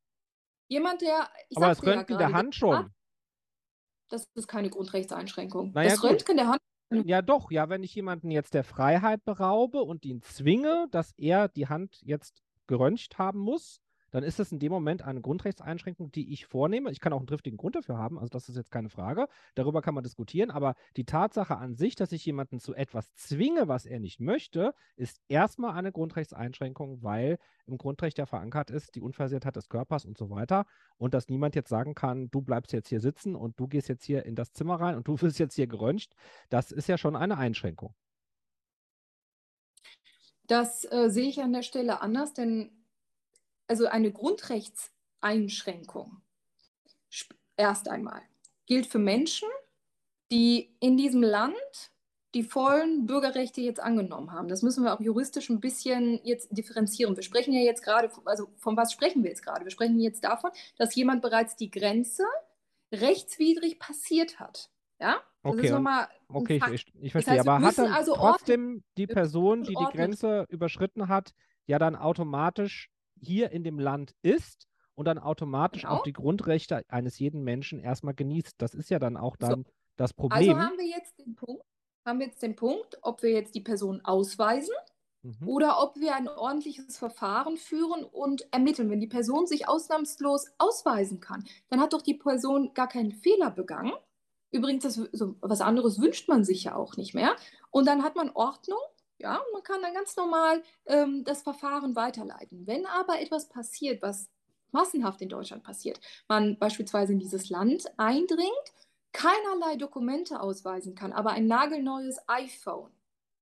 [0.69, 1.29] Jemand, der.
[1.57, 2.91] Aber das Röntgen ja der Hand schon.
[4.09, 5.73] Das ist keine Grundrechtseinschränkung.
[5.75, 6.61] Naja, das Röntgen der Hand
[7.05, 11.49] ja, doch, ja, wenn ich jemanden jetzt der Freiheit beraube und ihn zwinge, dass er
[11.49, 13.81] die Hand jetzt geröntgt haben muss,
[14.15, 16.93] dann ist das in dem Moment eine Grundrechtseinschränkung, die ich vornehme.
[16.93, 19.27] Ich kann auch einen triftigen Grund dafür haben, also das ist jetzt keine Frage.
[19.57, 23.67] Darüber kann man diskutieren, aber die Tatsache an sich, dass ich jemanden zu etwas zwinge,
[23.67, 29.01] was er nicht möchte, ist erstmal eine Grundrechtseinschränkung, weil im Grundrecht ja verankert ist, die
[29.01, 30.65] Unversehrtheit des Körpers und so weiter.
[30.97, 34.05] Und dass niemand jetzt sagen kann, du bleibst jetzt hier sitzen und du gehst jetzt
[34.05, 36.15] hier in das Zimmer rein und du wirst jetzt hier geröntgt,
[36.51, 37.97] das ist ja schon eine Einschränkung.
[40.47, 42.71] Das äh, sehe ich an der Stelle anders, denn
[43.67, 46.21] also eine Grundrechtseinschränkung
[47.57, 48.23] erst einmal
[48.67, 49.49] gilt für Menschen,
[50.31, 51.93] die in diesem Land
[52.35, 54.49] die vollen Bürgerrechte jetzt angenommen haben.
[54.49, 57.15] Das müssen wir auch juristisch ein bisschen jetzt differenzieren.
[57.15, 59.65] Wir sprechen ja jetzt gerade, also von was sprechen wir jetzt gerade?
[59.65, 62.25] Wir sprechen jetzt davon, dass jemand bereits die Grenze
[62.91, 64.69] rechtswidrig passiert hat.
[65.05, 65.21] Ja?
[65.43, 65.73] Das okay,
[66.29, 67.37] okay ich, ich, verstehe.
[67.37, 71.35] Das heißt, aber hat dann also trotzdem die Person, die die Grenze überschritten hat,
[71.67, 72.89] ja dann automatisch
[73.21, 75.97] hier in dem Land ist und dann automatisch genau.
[75.97, 78.55] auch die Grundrechte eines jeden Menschen erstmal genießt.
[78.57, 79.73] Das ist ja dann auch dann so.
[79.97, 80.57] Das Problem.
[80.57, 81.63] Also haben wir jetzt den Punkt,
[82.07, 84.75] haben wir jetzt den Punkt, ob wir jetzt die Person ausweisen
[85.23, 85.47] mhm.
[85.47, 88.89] oder ob wir ein ordentliches Verfahren führen und ermitteln.
[88.89, 93.51] Wenn die Person sich ausnahmslos ausweisen kann, dann hat doch die Person gar keinen Fehler
[93.51, 93.93] begangen.
[94.55, 97.37] Übrigens, das, so, was anderes wünscht man sich ja auch nicht mehr.
[97.71, 98.79] Und dann hat man Ordnung
[99.19, 102.67] ja, man kann dann ganz normal ähm, das Verfahren weiterleiten.
[102.67, 104.29] Wenn aber etwas passiert, was
[104.73, 108.51] massenhaft in Deutschland passiert, man beispielsweise in dieses Land eindringt,
[109.13, 112.91] keinerlei Dokumente ausweisen kann, aber ein nagelneues iPhone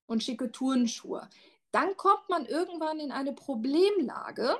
[0.06, 1.28] und schicke Turnschuhe,
[1.70, 4.56] dann kommt man irgendwann in eine Problemlage,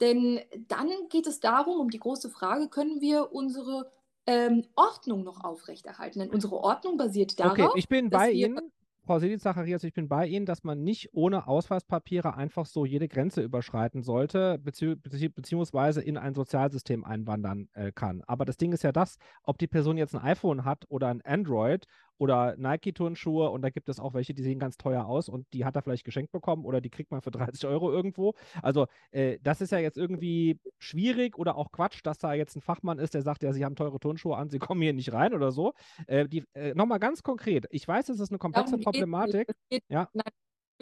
[0.00, 3.92] denn dann geht es darum, um die große Frage, können wir unsere
[4.26, 6.20] ähm, Ordnung noch aufrechterhalten?
[6.20, 7.58] Denn unsere Ordnung basiert darauf.
[7.58, 8.72] Okay, ich bin bei Ihnen.
[9.06, 13.06] Frau Sedit Zacharias, ich bin bei Ihnen, dass man nicht ohne Ausweispapiere einfach so jede
[13.06, 18.24] Grenze überschreiten sollte, bezieh beziehungsweise in ein Sozialsystem einwandern äh, kann.
[18.26, 21.22] Aber das Ding ist ja das, ob die Person jetzt ein iPhone hat oder ein
[21.22, 21.86] Android
[22.18, 25.64] oder Nike-Turnschuhe und da gibt es auch welche, die sehen ganz teuer aus und die
[25.64, 28.34] hat er vielleicht geschenkt bekommen oder die kriegt man für 30 Euro irgendwo.
[28.62, 32.60] Also äh, das ist ja jetzt irgendwie schwierig oder auch Quatsch, dass da jetzt ein
[32.60, 35.34] Fachmann ist, der sagt, ja, Sie haben teure Turnschuhe an, Sie kommen hier nicht rein
[35.34, 35.72] oder so.
[36.06, 39.50] Äh, äh, Nochmal ganz konkret, ich weiß, es ist eine komplexe Problematik.
[39.88, 40.08] Ja,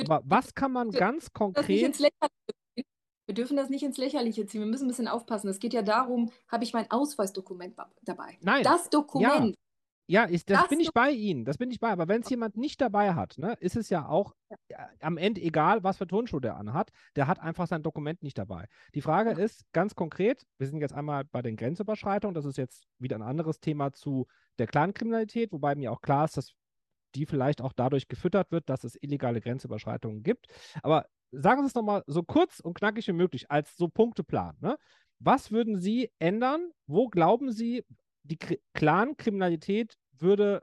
[0.01, 1.99] aber was kann man ganz konkret...
[3.27, 4.61] Wir dürfen das nicht ins Lächerliche ziehen.
[4.61, 5.49] Wir müssen ein bisschen aufpassen.
[5.49, 8.37] Es geht ja darum, habe ich mein Ausweisdokument dabei?
[8.43, 8.63] Nein.
[8.63, 9.57] Das Dokument.
[10.07, 10.29] Ja.
[10.29, 11.45] Ich, das, das bin ich bei Ihnen.
[11.45, 11.91] Das bin ich bei.
[11.91, 14.35] Aber wenn es jemand nicht dabei hat, ne, ist es ja auch
[14.69, 16.91] ja, am Ende egal, was für Turnschuhe der anhat.
[17.17, 18.67] Der hat einfach sein Dokument nicht dabei.
[18.95, 19.39] Die Frage ja.
[19.39, 22.35] ist ganz konkret: Wir sind jetzt einmal bei den Grenzüberschreitungen.
[22.35, 24.27] Das ist jetzt wieder ein anderes Thema zu
[24.59, 26.53] der Clankriminalität, wobei mir auch klar ist, dass
[27.15, 30.47] die vielleicht auch dadurch gefüttert wird, dass es illegale Grenzüberschreitungen gibt.
[30.83, 34.57] Aber sagen Sie es nochmal so kurz und knackig wie möglich als so Punkteplan.
[34.61, 34.77] Ne?
[35.19, 36.71] Was würden Sie ändern?
[36.87, 37.85] Wo glauben Sie,
[38.25, 38.39] die
[38.75, 40.63] Clan-Kriminalität würde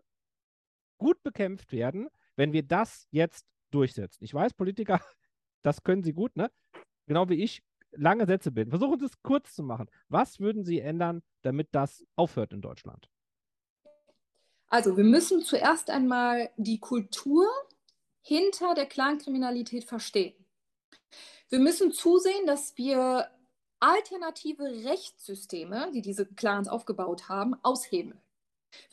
[0.98, 4.24] gut bekämpft werden, wenn wir das jetzt durchsetzen.
[4.24, 5.00] Ich weiß, Politiker,
[5.62, 6.52] das können sie gut, ne?
[7.08, 8.72] Genau wie ich, lange Sätze bilden.
[8.72, 9.90] Versuchen Sie es kurz zu machen.
[10.08, 13.10] Was würden Sie ändern, damit das aufhört in Deutschland?
[14.68, 17.46] Also, wir müssen zuerst einmal die Kultur
[18.22, 20.34] hinter der Clankriminalität verstehen.
[21.50, 23.30] Wir müssen zusehen, dass wir
[23.82, 28.22] alternative Rechtssysteme, die diese Clans aufgebaut haben, aushebeln.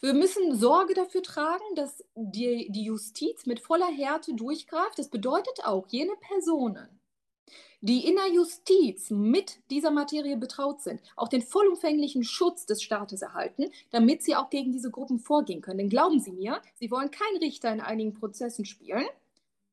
[0.01, 4.99] Wir müssen Sorge dafür tragen, dass die, die Justiz mit voller Härte durchgreift.
[4.99, 6.89] Das bedeutet auch, jene Personen,
[7.81, 13.23] die in der Justiz mit dieser Materie betraut sind, auch den vollumfänglichen Schutz des Staates
[13.23, 15.79] erhalten, damit sie auch gegen diese Gruppen vorgehen können.
[15.79, 19.07] Denn glauben Sie mir, Sie wollen keinen Richter in einigen Prozessen spielen,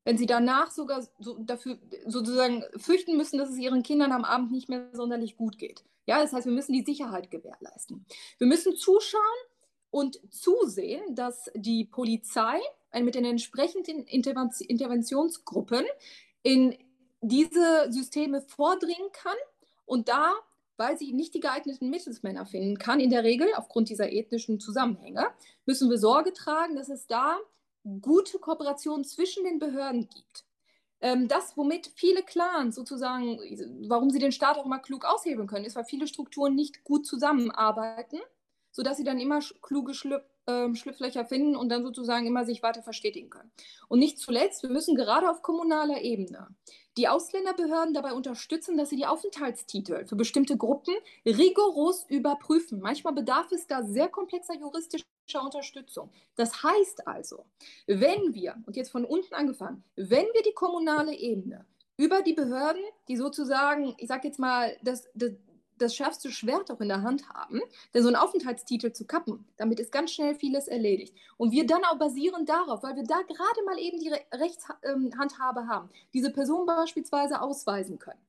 [0.05, 4.51] wenn sie danach sogar so dafür sozusagen fürchten müssen, dass es ihren Kindern am Abend
[4.51, 5.83] nicht mehr sonderlich gut geht.
[6.05, 8.05] Ja, das heißt, wir müssen die Sicherheit gewährleisten.
[8.37, 9.21] Wir müssen zuschauen
[9.89, 12.61] und zusehen, dass die Polizei
[12.93, 15.83] mit den entsprechenden Interventionsgruppen
[16.43, 16.77] in
[17.21, 19.35] diese Systeme vordringen kann
[19.85, 20.33] und da,
[20.77, 25.25] weil sie nicht die geeigneten Mittelsmänner finden kann, in der Regel aufgrund dieser ethnischen Zusammenhänge,
[25.65, 27.39] müssen wir Sorge tragen, dass es da
[28.01, 30.45] gute Kooperation zwischen den Behörden gibt.
[31.01, 33.39] Ähm, das, womit viele Clans sozusagen,
[33.87, 37.05] warum sie den Staat auch immer klug aushebeln können, ist, weil viele Strukturen nicht gut
[37.05, 38.19] zusammenarbeiten,
[38.75, 42.83] sodass sie dann immer kluge Schlüp äh, Schlupflöcher finden und dann sozusagen immer sich weiter
[42.83, 43.51] verstetigen können.
[43.87, 46.47] Und nicht zuletzt, wir müssen gerade auf kommunaler Ebene
[46.97, 50.93] die Ausländerbehörden dabei unterstützen, dass sie die Aufenthaltstitel für bestimmte Gruppen
[51.25, 52.79] rigoros überprüfen.
[52.79, 56.09] Manchmal bedarf es da sehr komplexer juristischer Unterstützung.
[56.35, 57.45] Das heißt also,
[57.87, 61.65] wenn wir, und jetzt von unten angefangen, wenn wir die kommunale Ebene
[61.97, 65.31] über die Behörden, die sozusagen, ich sage jetzt mal, das, das,
[65.77, 67.61] das schärfste Schwert auch in der Hand haben,
[67.93, 71.15] denn so einen Aufenthaltstitel zu kappen, damit ist ganz schnell vieles erledigt.
[71.37, 75.61] Und wir dann auch basierend darauf, weil wir da gerade mal eben die Re Rechtshandhabe
[75.61, 78.21] ähm, haben, diese Person beispielsweise ausweisen können.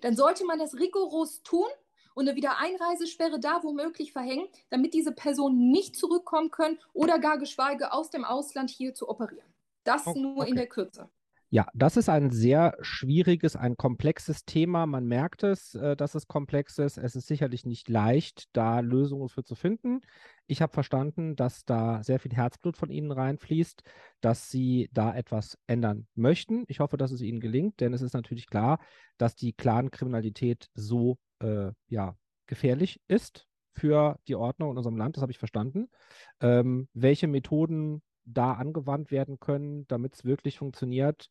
[0.00, 1.68] Dann sollte man das rigoros tun
[2.14, 7.92] und eine Wiedereinreisesperre da womöglich verhängen, damit diese Personen nicht zurückkommen können oder gar geschweige
[7.92, 9.52] aus dem Ausland hier zu operieren.
[9.84, 11.08] Das oh, nur in der Kürze.
[11.50, 14.84] Ja, das ist ein sehr schwieriges, ein komplexes Thema.
[14.86, 16.98] Man merkt es, äh, dass es komplex ist.
[16.98, 20.00] Es ist sicherlich nicht leicht, da Lösungen für zu finden.
[20.48, 23.82] Ich habe verstanden, dass da sehr viel Herzblut von Ihnen reinfließt,
[24.20, 26.64] dass Sie da etwas ändern möchten.
[26.66, 28.80] Ich hoffe, dass es Ihnen gelingt, denn es ist natürlich klar,
[29.16, 32.16] dass die Clan-Kriminalität so äh, ja,
[32.46, 35.16] gefährlich ist für die Ordnung in unserem Land.
[35.16, 35.90] Das habe ich verstanden.
[36.40, 41.30] Ähm, welche Methoden da angewandt werden können, damit es wirklich funktioniert,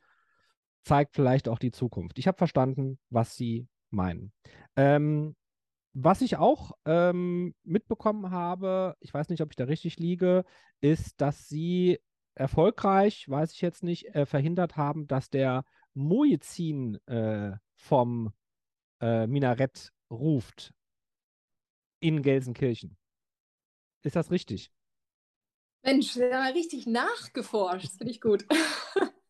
[0.85, 2.19] zeigt vielleicht auch die Zukunft.
[2.19, 4.31] Ich habe verstanden, was Sie meinen.
[4.75, 5.35] Ähm,
[5.93, 10.43] was ich auch ähm, mitbekommen habe, ich weiß nicht, ob ich da richtig liege,
[10.81, 11.99] ist, dass sie
[12.35, 15.63] erfolgreich, weiß ich jetzt nicht, äh, verhindert haben, dass der
[15.93, 18.33] Muezzin äh, vom
[18.99, 20.73] äh, Minarett ruft
[22.01, 22.97] in Gelsenkirchen.
[24.03, 24.71] Ist das richtig?
[25.81, 27.97] Mensch, der hat richtig nachgeforscht.
[27.97, 28.45] Finde ich gut.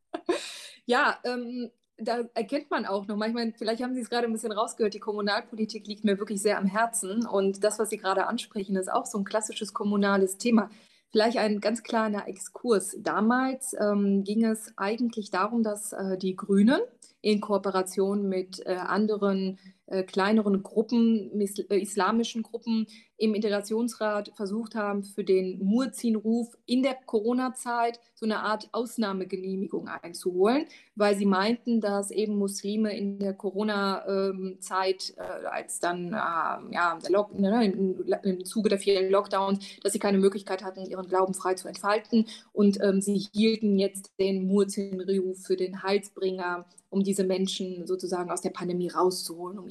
[0.86, 4.51] ja, ähm, da erkennt man auch noch, manchmal, vielleicht haben Sie es gerade ein bisschen
[4.51, 7.25] rausgehört, die Kommunalpolitik liegt mir wirklich sehr am Herzen.
[7.25, 10.69] Und das, was Sie gerade ansprechen, ist auch so ein klassisches kommunales Thema.
[11.11, 12.97] Vielleicht ein ganz kleiner Exkurs.
[12.99, 16.81] Damals ähm, ging es eigentlich darum, dass äh, die Grünen
[17.21, 19.57] in Kooperation mit äh, anderen
[19.88, 26.95] äh, kleineren Gruppen, äh, islamischen Gruppen im Integrationsrat versucht haben, für den Muezzin-Ruf in der
[26.95, 30.65] Corona-Zeit so eine Art Ausnahmegenehmigung einzuholen,
[30.95, 37.38] weil sie meinten, dass eben Muslime in der Corona-Zeit, äh, als dann äh, ja, Lock,
[37.39, 41.53] ne, im, im, Zuge der vielen Lockdowns, dass sie keine Möglichkeit hatten, ihren Glauben frei
[41.53, 42.25] zu entfalten.
[42.51, 48.41] Und ähm, sie hielten jetzt den Muezzin-Ruf für den Heilsbringer, um diese Menschen sozusagen aus
[48.41, 49.67] der Pandemie rauszuholen, um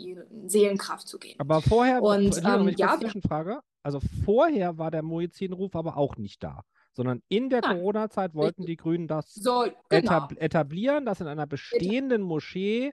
[0.46, 1.40] Seelenkraft zu geben.
[1.40, 6.62] Aber vorher, und, ähm, ja, Zwischenfrage, also vorher war der Muezzin-Ruf aber auch nicht da,
[6.92, 10.28] sondern in der Corona-Zeit wollten die Grünen das so, genau.
[10.36, 12.92] etablieren, dass in einer bestehenden Moschee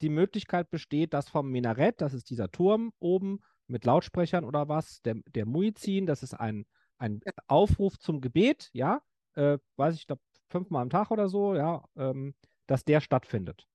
[0.00, 5.02] die Möglichkeit besteht, dass vom Minarett, das ist dieser Turm oben mit Lautsprechern oder was,
[5.02, 6.66] der, der Muezzin, das ist ein,
[6.98, 9.00] ein Aufruf zum Gebet, ja,
[9.34, 12.34] äh, weiß ich, glaube fünfmal am Tag oder so, ja, ähm,
[12.66, 13.66] dass der stattfindet.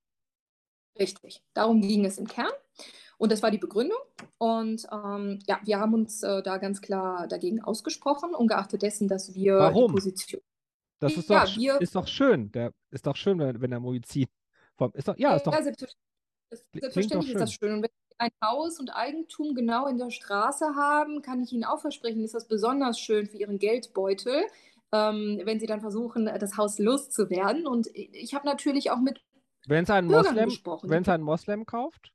[0.99, 2.51] Richtig, darum ging es im Kern.
[3.17, 3.99] Und das war die Begründung.
[4.37, 9.33] Und ähm, ja, wir haben uns äh, da ganz klar dagegen ausgesprochen, ungeachtet dessen, dass
[9.33, 9.87] wir Warum?
[9.87, 10.41] die Position.
[10.99, 12.51] Das ist, ja, doch, wir, ist doch schön.
[12.51, 14.27] Der, ist doch schön, wenn, wenn der Muizin
[14.75, 14.91] vom.
[14.93, 15.53] Ist doch, ja, ist doch.
[15.53, 17.73] Ja, selbstverständlich, selbstverständlich ist das schön.
[17.73, 21.65] Und wenn Sie ein Haus und Eigentum genau in der Straße haben, kann ich Ihnen
[21.65, 24.45] auch versprechen, ist das besonders schön für Ihren Geldbeutel,
[24.93, 27.67] ähm, wenn Sie dann versuchen, das Haus loszuwerden.
[27.67, 29.21] Und ich habe natürlich auch mit
[29.65, 32.11] wenn es ein Moslem kauft?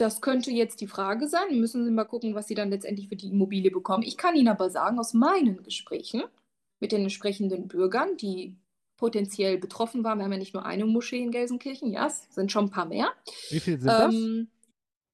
[0.00, 1.60] Das könnte jetzt die Frage sein.
[1.60, 4.02] Müssen Sie mal gucken, was Sie dann letztendlich für die Immobilie bekommen.
[4.02, 6.22] Ich kann Ihnen aber sagen, aus meinen Gesprächen
[6.80, 8.56] mit den entsprechenden Bürgern, die
[8.96, 12.50] potenziell betroffen waren, wir haben ja nicht nur eine Moschee in Gelsenkirchen, ja, es sind
[12.50, 13.12] schon ein paar mehr.
[13.50, 14.48] Wie viele sind ähm,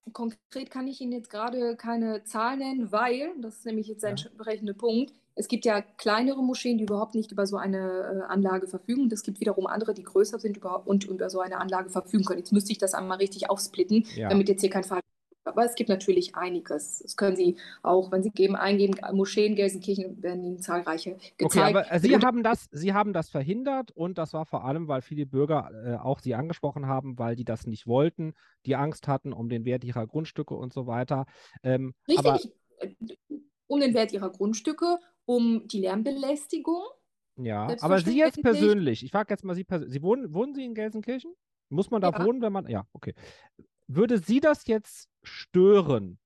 [0.04, 0.12] das?
[0.12, 4.10] Konkret kann ich Ihnen jetzt gerade keine Zahl nennen, weil, das ist nämlich jetzt der
[4.10, 4.16] ja.
[4.16, 8.66] entsprechende Punkt, es gibt ja kleinere Moscheen, die überhaupt nicht über so eine äh, Anlage
[8.66, 9.08] verfügen.
[9.12, 12.38] Es gibt wiederum andere, die größer sind und über so eine Anlage verfügen können.
[12.38, 14.28] Jetzt müsste ich das einmal richtig aufsplitten, ja.
[14.30, 15.00] damit jetzt hier kein Fall
[15.46, 16.98] aber es gibt natürlich einiges.
[16.98, 21.42] Das können Sie auch, wenn Sie geben, eingeben, Moscheen Gelsenkirchen werden Ihnen zahlreiche gezeigt.
[21.42, 25.02] Okay, aber Sie haben das, Sie haben das verhindert und das war vor allem, weil
[25.02, 28.34] viele Bürger äh, auch Sie angesprochen haben, weil die das nicht wollten,
[28.66, 31.26] die Angst hatten um den Wert ihrer Grundstücke und so weiter.
[31.62, 32.26] Ähm, Richtig.
[32.26, 32.40] Aber,
[33.68, 36.82] um den Wert ihrer Grundstücke um die Lärmbelästigung.
[37.36, 40.64] Ja, aber Sie jetzt persönlich, ich frage jetzt mal Sie persönlich, Sie wohnen, wohnen Sie
[40.64, 41.34] in Gelsenkirchen?
[41.68, 42.24] Muss man da ja.
[42.24, 43.14] wohnen, wenn man, ja, okay.
[43.86, 46.18] Würde Sie das jetzt stören?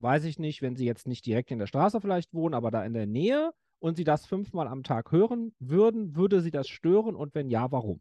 [0.00, 2.84] Weiß ich nicht, wenn Sie jetzt nicht direkt in der Straße vielleicht wohnen, aber da
[2.84, 7.16] in der Nähe und Sie das fünfmal am Tag hören würden, würde Sie das stören
[7.16, 8.00] und wenn ja, warum?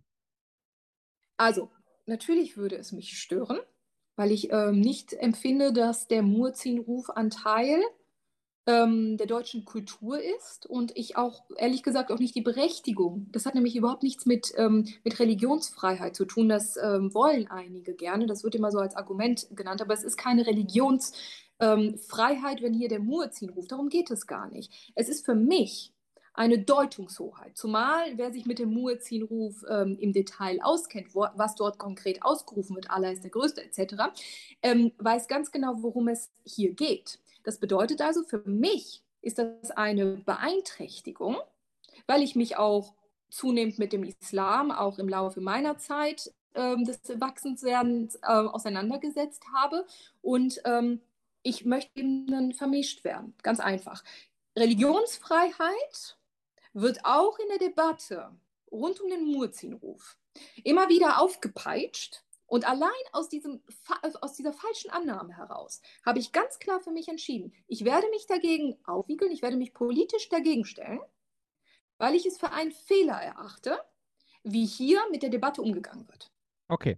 [1.37, 1.71] Also,
[2.05, 3.59] natürlich würde es mich stören,
[4.15, 7.81] weil ich ähm, nicht empfinde, dass der Murzin-Ruf ein Teil
[8.67, 13.27] ähm, der deutschen Kultur ist und ich auch ehrlich gesagt auch nicht die Berechtigung.
[13.31, 16.49] Das hat nämlich überhaupt nichts mit, ähm, mit Religionsfreiheit zu tun.
[16.49, 18.27] Das ähm, wollen einige gerne.
[18.27, 21.17] Das wird immer so als Argument genannt, aber es ist keine Religionsfreiheit,
[21.59, 23.71] ähm, wenn hier der Muezzin ruft.
[23.71, 24.91] Darum geht es gar nicht.
[24.95, 25.93] Es ist für mich
[26.33, 27.57] eine Deutungshoheit.
[27.57, 32.75] Zumal wer sich mit dem Muezzin-Ruf ähm, im Detail auskennt, wo, was dort konkret ausgerufen
[32.75, 33.95] wird, Allah ist der Größte etc.,
[34.61, 37.19] ähm, weiß ganz genau, worum es hier geht.
[37.43, 41.37] Das bedeutet also, für mich ist das eine Beeinträchtigung,
[42.07, 42.93] weil ich mich auch
[43.29, 49.85] zunehmend mit dem Islam auch im Laufe meiner Zeit ähm, des Wachsenswerdens äh, auseinandergesetzt habe
[50.21, 51.01] und ähm,
[51.43, 53.33] ich möchte eben dann vermischt werden.
[53.41, 54.03] Ganz einfach.
[54.55, 56.17] Religionsfreiheit
[56.73, 58.31] wird auch in der Debatte
[58.71, 60.17] rund um den Murzin-Ruf
[60.63, 63.61] immer wieder aufgepeitscht und allein aus, diesem,
[64.19, 68.27] aus dieser falschen Annahme heraus habe ich ganz klar für mich entschieden, ich werde mich
[68.27, 70.99] dagegen aufwiegeln, ich werde mich politisch dagegen stellen,
[71.97, 73.79] weil ich es für einen Fehler erachte,
[74.43, 76.29] wie hier mit der Debatte umgegangen wird.
[76.67, 76.97] Okay.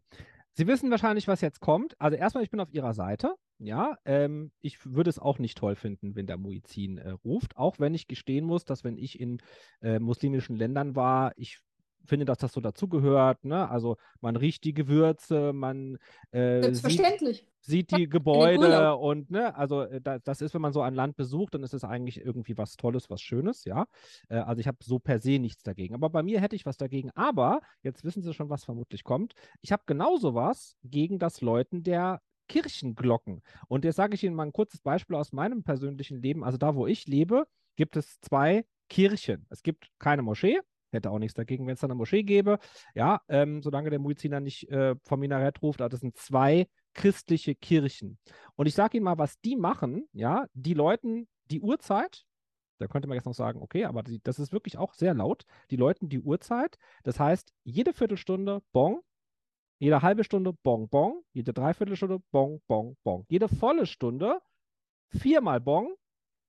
[0.53, 2.01] Sie wissen wahrscheinlich, was jetzt kommt.
[2.01, 3.35] Also erstmal, ich bin auf Ihrer Seite.
[3.59, 7.77] Ja, ähm, ich würde es auch nicht toll finden, wenn der Muizin äh, ruft, auch
[7.77, 9.39] wenn ich gestehen muss, dass wenn ich in
[9.81, 11.59] äh, muslimischen Ländern war, ich
[12.05, 13.45] finde, dass das so dazugehört.
[13.45, 13.69] Ne?
[13.69, 15.97] Also man riecht die Gewürze, man
[16.31, 16.73] äh.
[16.73, 20.93] Sieht, sieht die Gebäude und ne, also äh, da, das ist, wenn man so ein
[20.93, 23.87] Land besucht, dann ist es eigentlich irgendwie was Tolles, was Schönes, ja.
[24.29, 25.95] Äh, also ich habe so per se nichts dagegen.
[25.95, 27.09] Aber bei mir hätte ich was dagegen.
[27.11, 29.33] Aber jetzt wissen Sie schon, was vermutlich kommt.
[29.61, 33.41] Ich habe genauso was gegen das Läuten der Kirchenglocken.
[33.67, 36.43] Und jetzt sage ich Ihnen mal ein kurzes Beispiel aus meinem persönlichen Leben.
[36.43, 39.45] Also da, wo ich lebe, gibt es zwei Kirchen.
[39.49, 40.59] Es gibt keine Moschee.
[40.93, 42.59] Hätte auch nichts dagegen, wenn es da eine Moschee gäbe.
[42.95, 45.81] Ja, ähm, solange der Muiziner nicht äh, vom Minarett ruft.
[45.81, 48.17] Aber das sind zwei christliche Kirchen.
[48.55, 50.07] Und ich sage Ihnen mal, was die machen.
[50.13, 52.25] Ja, die läuten die Uhrzeit.
[52.79, 55.45] Da könnte man jetzt noch sagen, okay, aber die, das ist wirklich auch sehr laut.
[55.69, 56.77] Die läuten die Uhrzeit.
[57.03, 59.01] Das heißt, jede Viertelstunde Bong,
[59.79, 63.25] jede halbe Stunde Bong, Bong, jede Dreiviertelstunde Bong, Bong, Bong.
[63.27, 64.39] Jede volle Stunde
[65.09, 65.93] viermal Bong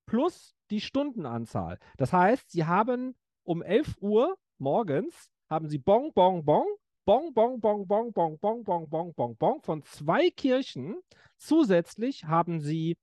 [0.07, 1.79] plus die Stundenanzahl.
[1.97, 3.15] Das heißt, Sie haben
[3.45, 6.67] um 11 Uhr morgens haben Sie Bong, Bong, Bong,
[7.05, 10.97] Bong, Bong, Bong, Bong, Bong, Bong, Bong, Bong, Bong, Bong von zwei Kirchen.
[11.37, 12.97] Zusätzlich haben Sie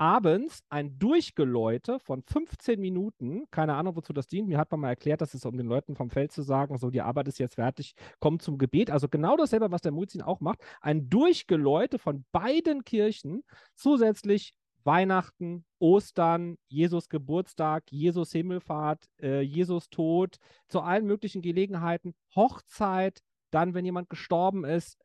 [0.00, 3.44] abends ein Durchgeläute von 15 Minuten.
[3.50, 4.48] Keine Ahnung, wozu das dient.
[4.48, 6.90] Mir hat man mal erklärt, dass es um den Leuten vom Feld zu sagen, so,
[6.90, 8.90] die Arbeit ist jetzt fertig, kommt zum Gebet.
[8.90, 10.60] Also genau dasselbe, was der Muzin auch macht.
[10.80, 13.42] Ein Durchgeläute von beiden Kirchen.
[13.74, 14.54] Zusätzlich
[14.84, 20.36] Weihnachten, Ostern, Jesus Geburtstag, Jesus Himmelfahrt, äh, Jesus Tod,
[20.68, 23.20] zu allen möglichen Gelegenheiten, Hochzeit,
[23.50, 24.98] dann, wenn jemand gestorben ist,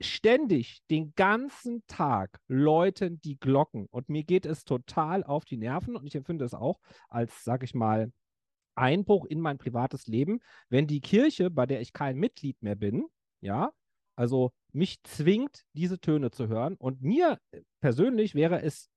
[0.00, 3.86] ständig den ganzen Tag läuten die Glocken.
[3.90, 7.62] Und mir geht es total auf die Nerven und ich empfinde es auch als, sag
[7.62, 8.12] ich mal,
[8.74, 13.06] Einbruch in mein privates Leben, wenn die Kirche, bei der ich kein Mitglied mehr bin,
[13.40, 13.72] ja,
[14.14, 16.76] also mich zwingt, diese Töne zu hören.
[16.76, 17.38] Und mir
[17.80, 18.88] persönlich wäre es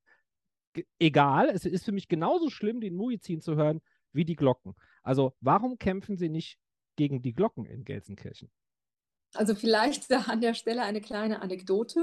[0.99, 3.82] egal, es ist für mich genauso schlimm, den Muizin zu hören,
[4.13, 4.76] wie die Glocken.
[5.03, 6.57] Also warum kämpfen sie nicht
[6.95, 8.49] gegen die Glocken in Gelsenkirchen?
[9.34, 12.01] Also vielleicht an der Stelle eine kleine Anekdote.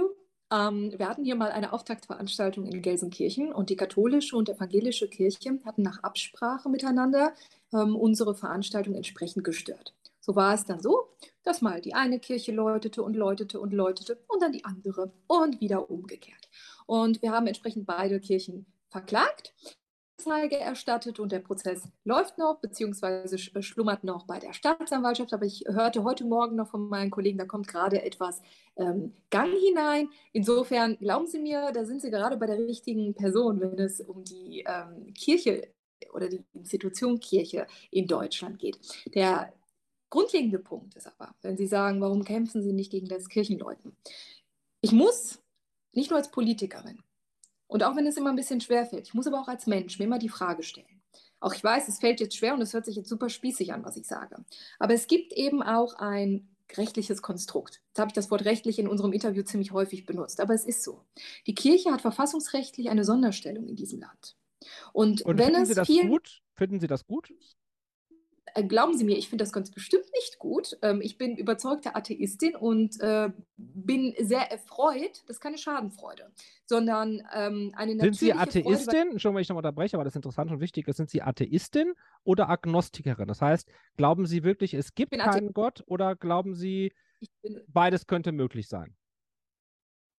[0.51, 5.61] Ähm, wir hatten hier mal eine Auftaktveranstaltung in Gelsenkirchen und die katholische und evangelische Kirche
[5.65, 7.35] hatten nach Absprache miteinander
[7.73, 9.95] ähm, unsere Veranstaltung entsprechend gestört.
[10.21, 11.09] So war es dann so,
[11.43, 15.61] dass mal die eine Kirche läutete und läutete und läutete und dann die andere und
[15.61, 16.49] wieder umgekehrt.
[16.89, 19.55] Und wir haben entsprechend beide Kirchen verklagt.
[20.19, 25.33] Anzeige erstattet und der Prozess läuft noch, beziehungsweise äh, schlummert noch bei der Staatsanwaltschaft.
[25.33, 28.41] Aber ich hörte heute Morgen noch von meinen Kollegen, da kommt gerade etwas
[28.77, 30.09] ähm, Gang hinein.
[30.33, 34.25] Insofern glauben Sie mir, da sind Sie gerade bei der richtigen Person, wenn es um
[34.25, 35.69] die ähm, Kirche
[36.15, 38.79] oder die Institution Kirche in Deutschland geht.
[39.15, 39.53] Der
[40.11, 43.95] grundlegende Punkt ist aber, wenn Sie sagen, warum kämpfen Sie nicht gegen das Kirchenläuten?
[44.81, 45.39] Ich muss,
[45.99, 47.03] nicht nur als Politikerin,
[47.69, 49.99] und auch wenn es immer ein bisschen schwer fällt, ich muss aber auch als Mensch
[49.99, 51.03] mir immer die Frage stellen.
[51.39, 53.85] Auch ich weiß, es fällt jetzt schwer und es hört sich jetzt super spießig an,
[53.85, 54.45] was ich sage.
[54.79, 57.81] Aber es gibt eben auch ein rechtliches Konstrukt.
[57.89, 60.83] Jetzt habe ich das Wort rechtlich in unserem Interview ziemlich häufig benutzt, aber es ist
[60.83, 61.05] so.
[61.47, 64.37] Die Kirche hat verfassungsrechtlich eine Sonderstellung in diesem Land.
[64.93, 66.43] Und, und wenn finden es Sie das viel, gut?
[66.55, 67.33] Finden Sie das gut?
[68.55, 70.79] Äh, glauben Sie mir, ich finde das ganz bestimmt nicht gut.
[70.83, 75.23] Ähm, ich bin überzeugte Atheistin und äh, bin sehr erfreut.
[75.27, 76.31] Das ist keine Schadenfreude,
[76.67, 78.65] sondern ähm, eine natürliche Sind Sie Atheistin?
[78.65, 80.87] Freude, Entschuldigung, wenn ich nochmal unterbreche, aber das ist interessant und wichtig.
[80.95, 81.95] Sind Sie Atheistin
[82.25, 83.29] oder Agnostikerin?
[83.29, 86.93] Das heißt, glauben Sie wirklich, es gibt keinen Gott oder glauben Sie,
[87.43, 88.95] bin, beides könnte möglich sein?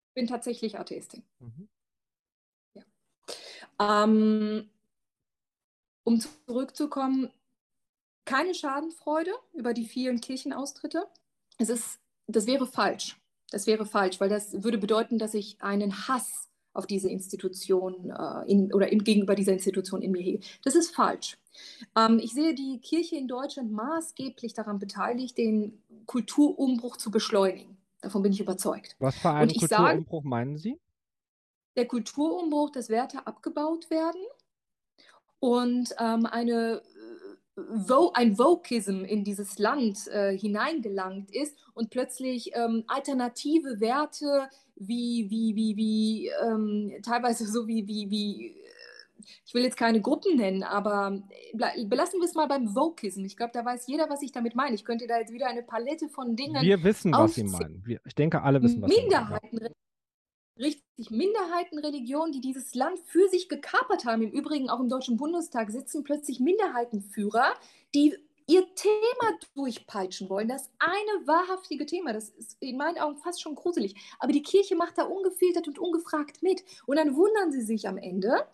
[0.09, 1.23] Ich bin tatsächlich Atheistin.
[1.39, 1.69] Mhm.
[2.75, 4.05] Ja.
[4.05, 4.71] Ähm,
[6.05, 7.31] um zurückzukommen,
[8.29, 11.07] keine Schadenfreude über die vielen Kirchenaustritte.
[11.57, 13.17] Es ist, das wäre falsch.
[13.51, 18.51] Das wäre falsch, weil das würde bedeuten, dass ich einen Hass auf diese Institution äh,
[18.51, 20.41] in, oder in, gegenüber dieser Institution in mir hege.
[20.63, 21.39] Das ist falsch.
[21.97, 27.79] Ähm, ich sehe die Kirche in Deutschland maßgeblich daran beteiligt, den Kulturumbruch zu beschleunigen.
[28.03, 28.95] Davon bin ich überzeugt.
[28.99, 30.79] Was für einen Kulturumbruch sage, meinen Sie?
[31.77, 34.21] Der Kulturumbruch, dass Werte abgebaut werden
[35.41, 36.83] und ähm, eine
[38.15, 45.57] ein Vokism in dieses Land äh, hineingelangt ist und plötzlich ähm, alternative Werte wie, wie,
[45.57, 48.55] wie, wie ähm, teilweise so wie, wie, wie, äh,
[49.45, 51.21] ich will jetzt keine Gruppen nennen, aber
[51.53, 53.25] belassen wir es mal beim Vokism.
[53.25, 54.75] Ich glaube, da weiß jeder, was ich damit meine.
[54.75, 56.63] Ich könnte da jetzt wieder eine Palette von Dingen.
[56.63, 57.83] Wir wissen, was Sie meinen.
[57.85, 59.75] Wir, ich denke, alle wissen, was Sie meinen
[60.59, 65.71] richtig Minderheitenreligionen, die dieses Land für sich gekapert haben, im Übrigen auch im Deutschen Bundestag
[65.71, 67.55] sitzen plötzlich Minderheitenführer,
[67.95, 68.17] die
[68.49, 70.49] ihr Thema durchpeitschen wollen.
[70.49, 73.95] Das eine wahrhaftige Thema, das ist in meinen Augen fast schon gruselig.
[74.19, 76.65] Aber die Kirche macht da ungefiltert und ungefragt mit.
[76.87, 78.47] Und dann wundern sie sich am Ende,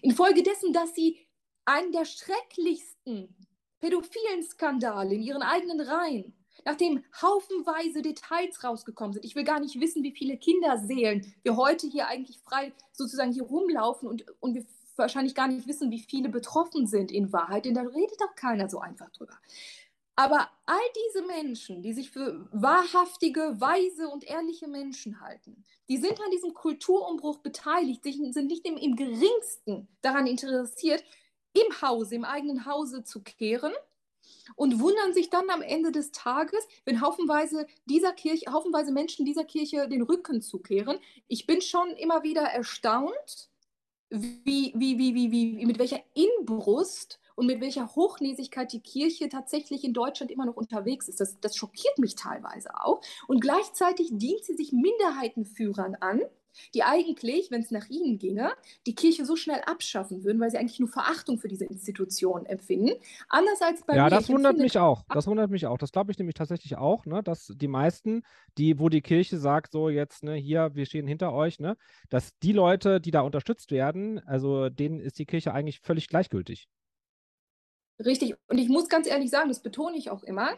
[0.00, 1.18] infolgedessen, dass sie
[1.64, 3.36] einen der schrecklichsten
[3.80, 6.34] pädophilen Skandale in ihren eigenen Reihen,
[6.64, 9.24] nachdem haufenweise Details rausgekommen sind.
[9.24, 13.44] Ich will gar nicht wissen, wie viele Kinderseelen wir heute hier eigentlich frei sozusagen hier
[13.44, 14.64] rumlaufen und, und wir
[14.96, 18.68] wahrscheinlich gar nicht wissen, wie viele betroffen sind in Wahrheit, denn da redet doch keiner
[18.68, 19.38] so einfach drüber.
[20.14, 26.20] Aber all diese Menschen, die sich für wahrhaftige, weise und ehrliche Menschen halten, die sind
[26.20, 31.02] an diesem Kulturumbruch beteiligt, sind nicht im, im geringsten daran interessiert,
[31.54, 33.72] im Hause, im eigenen Hause zu kehren
[34.56, 39.44] und wundern sich dann am Ende des Tages, wenn haufenweise dieser Kirche, haufenweise Menschen dieser
[39.44, 40.98] Kirche den Rücken zukehren.
[41.28, 43.48] Ich bin schon immer wieder erstaunt,
[44.10, 49.84] wie, wie, wie, wie, wie, mit welcher Inbrust und mit welcher Hochnäsigkeit die Kirche tatsächlich
[49.84, 51.20] in Deutschland immer noch unterwegs ist.
[51.20, 53.00] Das, das schockiert mich teilweise auch.
[53.26, 56.20] Und gleichzeitig dient sie sich Minderheitenführern an,
[56.74, 58.52] die eigentlich, wenn es nach ihnen ginge,
[58.86, 62.92] die Kirche so schnell abschaffen würden, weil sie eigentlich nur Verachtung für diese Institution empfinden.
[63.28, 64.10] Anders als bei ja, mir.
[64.10, 65.04] das wundert mich auch.
[65.08, 65.78] Das wundert mich auch.
[65.78, 68.22] Das glaube ich nämlich tatsächlich auch, ne, dass die meisten,
[68.58, 71.76] die, wo die Kirche sagt, so jetzt, ne, hier, wir stehen hinter euch, ne,
[72.08, 76.68] dass die Leute, die da unterstützt werden, also denen ist die Kirche eigentlich völlig gleichgültig.
[78.04, 78.34] Richtig.
[78.48, 80.50] Und ich muss ganz ehrlich sagen, das betone ich auch immer,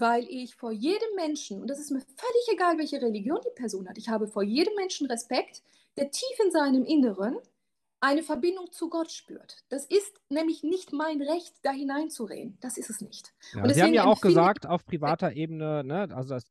[0.00, 3.88] weil ich vor jedem Menschen, und das ist mir völlig egal, welche Religion die Person
[3.88, 5.62] hat, ich habe vor jedem Menschen Respekt,
[5.96, 7.36] der tief in seinem Inneren
[8.00, 9.58] eine Verbindung zu Gott spürt.
[9.68, 12.56] Das ist nämlich nicht mein Recht, da hineinzureden.
[12.60, 13.34] Das ist es nicht.
[13.52, 16.50] Ja, Sie haben ja auch gesagt, auf privater Ebene, ne, also das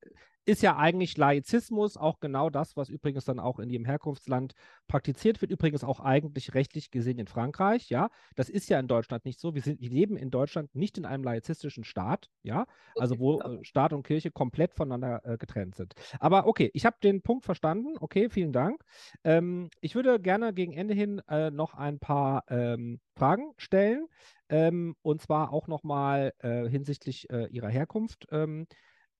[0.49, 4.53] ist ja eigentlich Laizismus, auch genau das, was übrigens dann auch in ihrem Herkunftsland
[4.87, 8.09] praktiziert wird, übrigens auch eigentlich rechtlich gesehen in Frankreich, ja.
[8.35, 9.53] Das ist ja in Deutschland nicht so.
[9.53, 13.63] Wir, sind, wir leben in Deutschland nicht in einem laizistischen Staat, ja, also wo äh,
[13.63, 15.93] Staat und Kirche komplett voneinander äh, getrennt sind.
[16.19, 17.95] Aber okay, ich habe den Punkt verstanden.
[17.99, 18.81] Okay, vielen Dank.
[19.23, 24.07] Ähm, ich würde gerne gegen Ende hin äh, noch ein paar ähm, Fragen stellen.
[24.49, 28.25] Ähm, und zwar auch nochmal äh, hinsichtlich äh, ihrer Herkunft.
[28.31, 28.65] Ähm,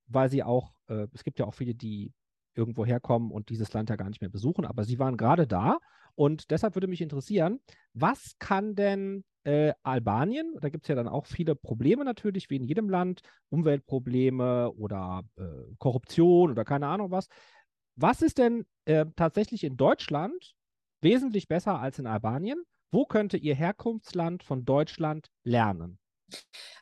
[0.10, 2.14] weil sie auch, äh, es gibt ja auch viele, die
[2.56, 5.78] irgendwo herkommen und dieses Land ja gar nicht mehr besuchen, aber sie waren gerade da
[6.16, 7.60] und deshalb würde mich interessieren,
[7.94, 12.58] was kann denn äh, Albanien, da gibt es ja dann auch viele Probleme natürlich, wie
[12.58, 15.44] in jedem Land, Umweltprobleme oder äh,
[15.78, 17.28] Korruption oder keine Ahnung was.
[17.96, 20.56] Was ist denn äh, tatsächlich in Deutschland
[21.02, 22.62] wesentlich besser als in Albanien?
[22.92, 26.00] Wo könnte Ihr Herkunftsland von Deutschland lernen?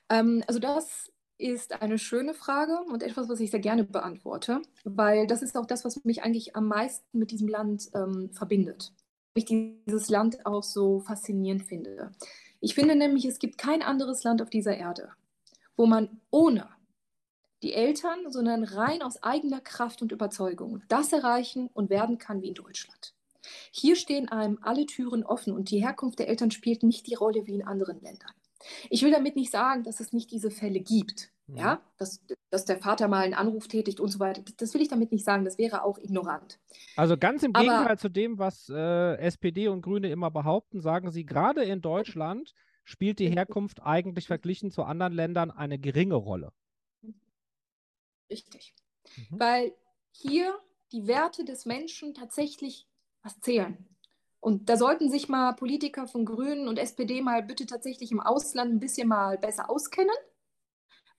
[0.09, 5.27] Ähm, also das ist eine schöne Frage und etwas, was ich sehr gerne beantworte, weil
[5.27, 8.93] das ist auch das, was mich eigentlich am meisten mit diesem Land ähm, verbindet.
[9.35, 12.11] Ich dieses Land auch so faszinierend finde.
[12.59, 15.11] Ich finde nämlich, es gibt kein anderes Land auf dieser Erde,
[15.75, 16.67] wo man ohne
[17.61, 22.49] die Eltern, sondern rein aus eigener Kraft und Überzeugung das erreichen und werden kann wie
[22.49, 23.13] in Deutschland.
[23.71, 27.45] Hier stehen einem alle Türen offen und die Herkunft der Eltern spielt nicht die Rolle
[27.45, 28.33] wie in anderen Ländern.
[28.89, 31.31] Ich will damit nicht sagen, dass es nicht diese Fälle gibt.
[31.47, 31.57] Mhm.
[31.57, 34.43] Ja, dass, dass der Vater mal einen Anruf tätigt und so weiter.
[34.57, 35.45] Das will ich damit nicht sagen.
[35.45, 36.59] Das wäre auch ignorant.
[36.95, 41.09] Also ganz im Aber, Gegenteil zu dem, was äh, SPD und Grüne immer behaupten, sagen
[41.11, 42.53] sie, gerade in Deutschland
[42.83, 46.51] spielt die Herkunft eigentlich verglichen zu anderen Ländern eine geringe Rolle.
[48.29, 48.73] Richtig.
[49.15, 49.39] Mhm.
[49.39, 49.73] Weil
[50.11, 50.57] hier
[50.91, 52.87] die Werte des Menschen tatsächlich
[53.23, 53.87] was zählen.
[54.39, 58.71] Und da sollten sich mal Politiker von Grünen und SPD mal bitte tatsächlich im Ausland
[58.71, 60.15] ein bisschen mal besser auskennen,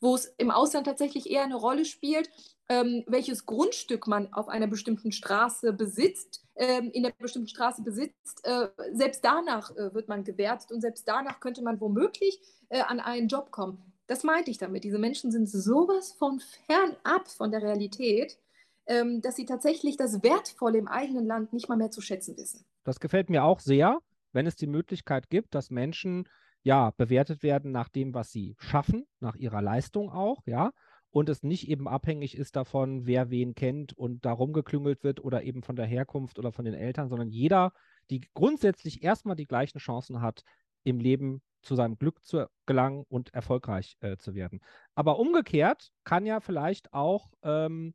[0.00, 2.30] wo es im Ausland tatsächlich eher eine Rolle spielt,
[2.68, 8.44] ähm, welches Grundstück man auf einer bestimmten Straße besitzt, ähm, in der bestimmten Straße besitzt.
[8.44, 13.00] Äh, selbst danach äh, wird man gewertet und selbst danach könnte man womöglich äh, an
[13.00, 13.92] einen Job kommen.
[14.06, 14.84] Das meinte ich damit.
[14.84, 18.38] Diese Menschen sind sowas von fernab von der Realität,
[18.86, 22.64] ähm, dass sie tatsächlich das Wertvolle im eigenen Land nicht mal mehr zu schätzen wissen.
[22.84, 23.98] Das gefällt mir auch sehr,
[24.32, 26.28] wenn es die Möglichkeit gibt, dass Menschen
[26.62, 30.72] ja bewertet werden nach dem, was sie schaffen, nach ihrer Leistung auch, ja,
[31.10, 35.42] und es nicht eben abhängig ist davon, wer wen kennt und da rumgeklüngelt wird oder
[35.42, 37.72] eben von der Herkunft oder von den Eltern, sondern jeder,
[38.10, 40.42] die grundsätzlich erstmal die gleichen Chancen hat,
[40.84, 44.60] im Leben zu seinem Glück zu gelangen und erfolgreich äh, zu werden.
[44.94, 47.94] Aber umgekehrt kann ja vielleicht auch ähm,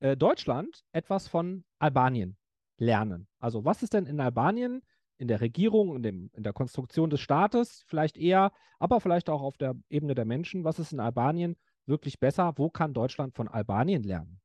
[0.00, 2.36] äh, Deutschland etwas von Albanien
[2.82, 3.28] lernen?
[3.38, 4.82] Also was ist denn in Albanien,
[5.18, 9.40] in der Regierung, in, dem, in der Konstruktion des Staates vielleicht eher, aber vielleicht auch
[9.40, 11.56] auf der Ebene der Menschen, was ist in Albanien
[11.86, 12.52] wirklich besser?
[12.56, 14.40] Wo kann Deutschland von Albanien lernen?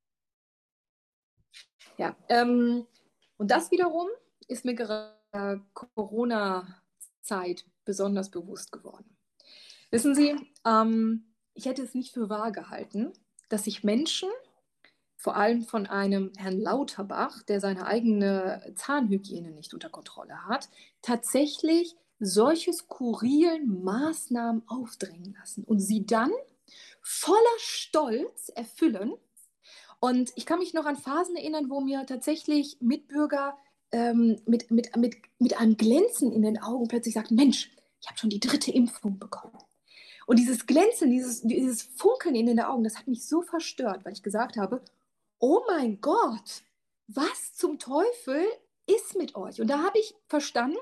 [1.97, 2.85] Ja, ähm,
[3.37, 4.07] und das wiederum
[4.47, 9.17] ist mir gerade Corona-Zeit besonders bewusst geworden.
[9.89, 10.35] Wissen Sie,
[10.65, 13.13] ähm, ich hätte es nicht für wahr gehalten,
[13.49, 14.29] dass sich Menschen
[15.17, 20.69] vor allem von einem Herrn Lauterbach, der seine eigene Zahnhygiene nicht unter Kontrolle hat,
[21.01, 26.31] tatsächlich solche skurrilen Maßnahmen aufdrängen lassen und sie dann
[27.01, 29.13] voller Stolz erfüllen.
[29.99, 33.57] Und ich kann mich noch an Phasen erinnern, wo mir tatsächlich Mitbürger
[33.91, 38.19] ähm, mit, mit, mit, mit einem Glänzen in den Augen plötzlich sagten, Mensch, ich habe
[38.19, 39.57] schon die dritte Impfung bekommen.
[40.27, 44.13] Und dieses Glänzen, dieses, dieses Funkeln in den Augen, das hat mich so verstört, weil
[44.13, 44.81] ich gesagt habe,
[45.39, 46.63] oh mein Gott,
[47.07, 48.45] was zum Teufel
[48.85, 49.61] ist mit euch?
[49.61, 50.77] Und da habe ich verstanden,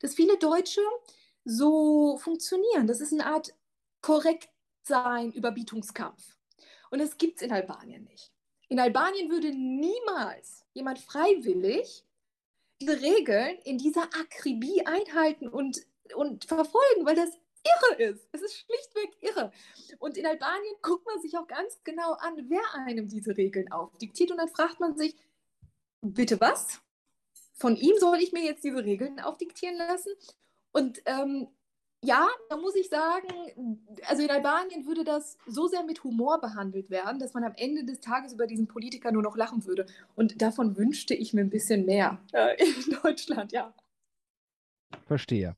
[0.00, 0.82] dass viele Deutsche
[1.44, 2.86] so funktionieren.
[2.86, 3.54] Das ist eine Art
[4.02, 6.36] Korrektsein, Überbietungskampf.
[6.90, 8.32] Und das gibt es in Albanien nicht.
[8.68, 12.04] In Albanien würde niemals jemand freiwillig
[12.80, 15.80] diese Regeln in dieser Akribie einhalten und,
[16.14, 17.30] und verfolgen, weil das
[17.64, 18.28] irre ist.
[18.32, 19.52] Es ist schlichtweg irre.
[19.98, 24.30] Und in Albanien guckt man sich auch ganz genau an, wer einem diese Regeln aufdiktiert.
[24.30, 25.14] Und dann fragt man sich,
[26.00, 26.80] bitte was?
[27.54, 30.12] Von ihm soll ich mir jetzt diese Regeln aufdiktieren lassen?
[30.72, 31.48] Und ähm,
[32.02, 36.88] ja, da muss ich sagen, also in Albanien würde das so sehr mit Humor behandelt
[36.88, 39.84] werden, dass man am Ende des Tages über diesen Politiker nur noch lachen würde.
[40.14, 43.74] Und davon wünschte ich mir ein bisschen mehr äh, in Deutschland, ja.
[45.06, 45.56] Verstehe.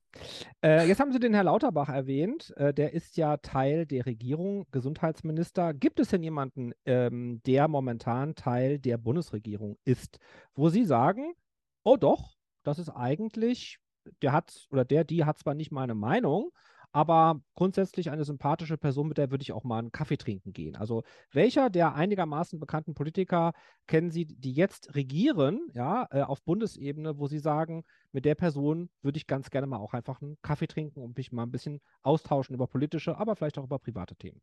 [0.65, 2.53] Äh, jetzt haben Sie den Herrn Lauterbach erwähnt.
[2.57, 5.75] Äh, der ist ja Teil der Regierung, Gesundheitsminister.
[5.75, 10.19] Gibt es denn jemanden, ähm, der momentan Teil der Bundesregierung ist,
[10.55, 11.35] wo Sie sagen,
[11.83, 13.79] oh doch, das ist eigentlich
[14.23, 16.51] der hat oder der, die hat zwar nicht meine Meinung,
[16.93, 20.77] aber grundsätzlich eine sympathische Person, mit der würde ich auch mal einen Kaffee trinken gehen.
[20.77, 23.53] Also welcher der einigermaßen bekannten Politiker
[23.87, 28.91] kennen Sie, die jetzt regieren, ja, äh, auf Bundesebene, wo Sie sagen, mit der Person
[29.01, 31.81] würde ich ganz gerne mal auch einfach einen Kaffee trinken und mich mal ein bisschen
[32.03, 34.41] austauschen über politische, aber vielleicht auch über private Themen?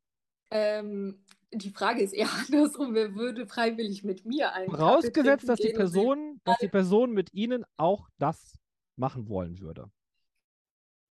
[0.52, 1.24] Ähm,
[1.54, 6.41] die Frage ist eher andersrum, wer würde freiwillig mit mir einen Vorausgesetzt, dass die Person,
[6.43, 8.58] dass die Person mit Ihnen auch das
[8.95, 9.91] machen wollen würde?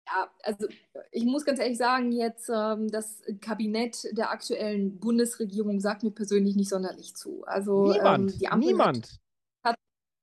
[0.09, 0.67] Ja, also
[1.11, 6.55] ich muss ganz ehrlich sagen, jetzt ähm, das Kabinett der aktuellen Bundesregierung sagt mir persönlich
[6.55, 7.43] nicht sonderlich zu.
[7.45, 9.19] Also niemand, ähm, die Ampel niemand.
[9.65, 9.75] Hat,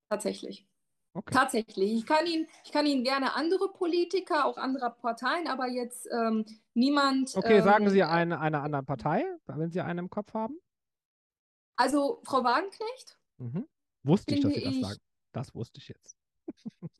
[0.08, 0.66] tatsächlich.
[1.12, 1.34] Okay.
[1.34, 1.92] Tatsächlich.
[1.92, 6.44] Ich kann, Ihnen, ich kann Ihnen gerne andere Politiker, auch anderer Parteien, aber jetzt ähm,
[6.72, 7.36] niemand.
[7.36, 10.58] Okay, sagen Sie ähm, eine, einer anderen Partei, wenn Sie eine im Kopf haben.
[11.76, 13.18] Also Frau Wagenknecht.
[13.36, 13.68] Mhm.
[14.02, 15.00] Wusste ich, dass Sie das sagen.
[15.32, 16.16] Das wusste ich jetzt.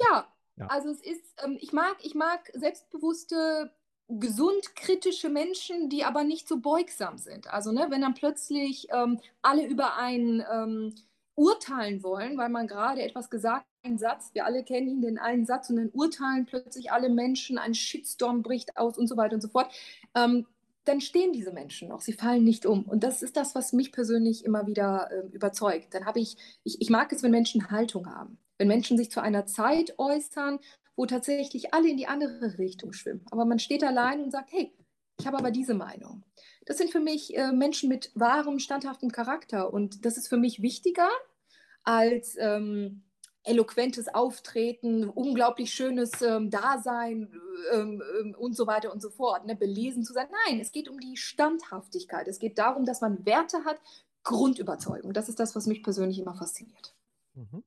[0.01, 0.67] Ja, ja.
[0.67, 3.73] Also es ist, ähm, ich mag, ich mag selbstbewusste,
[4.09, 7.49] gesund kritische Menschen, die aber nicht so beugsam sind.
[7.49, 10.95] Also ne, wenn dann plötzlich ähm, alle über einen ähm,
[11.37, 15.47] urteilen wollen, weil man gerade etwas gesagt, einen Satz, wir alle kennen ihn, den einen
[15.47, 19.41] Satz, und dann urteilen plötzlich alle Menschen, ein Shitstorm bricht aus und so weiter und
[19.41, 19.73] so fort.
[20.15, 20.47] Ähm,
[20.85, 22.85] dann stehen diese Menschen noch, sie fallen nicht um.
[22.85, 25.95] Und das ist das, was mich persönlich immer wieder äh, überzeugt.
[25.95, 28.39] Dann habe ich, ich, ich mag es, wenn Menschen Haltung haben.
[28.59, 30.59] Wenn Menschen sich zu einer Zeit äußern,
[30.97, 33.27] wo tatsächlich alle in die andere Richtung schwimmen.
[33.31, 34.73] Aber man steht allein und sagt, hey,
[35.19, 36.25] ich habe aber diese Meinung.
[36.67, 39.73] Das sind für mich äh, Menschen mit wahrem, standhaftem Charakter.
[39.73, 41.09] Und das ist für mich wichtiger
[41.83, 43.03] als ähm,
[43.45, 47.31] eloquentes Auftreten, unglaublich schönes ähm, Dasein
[47.73, 49.55] ähm, ähm, und so weiter und so fort, ne?
[49.55, 50.27] belesen zu sein.
[50.47, 52.27] Nein, es geht um die Standhaftigkeit.
[52.27, 53.79] Es geht darum, dass man Werte hat,
[54.23, 55.13] Grundüberzeugung.
[55.13, 56.95] Das ist das, was mich persönlich immer fasziniert.
[57.35, 57.63] Mhm.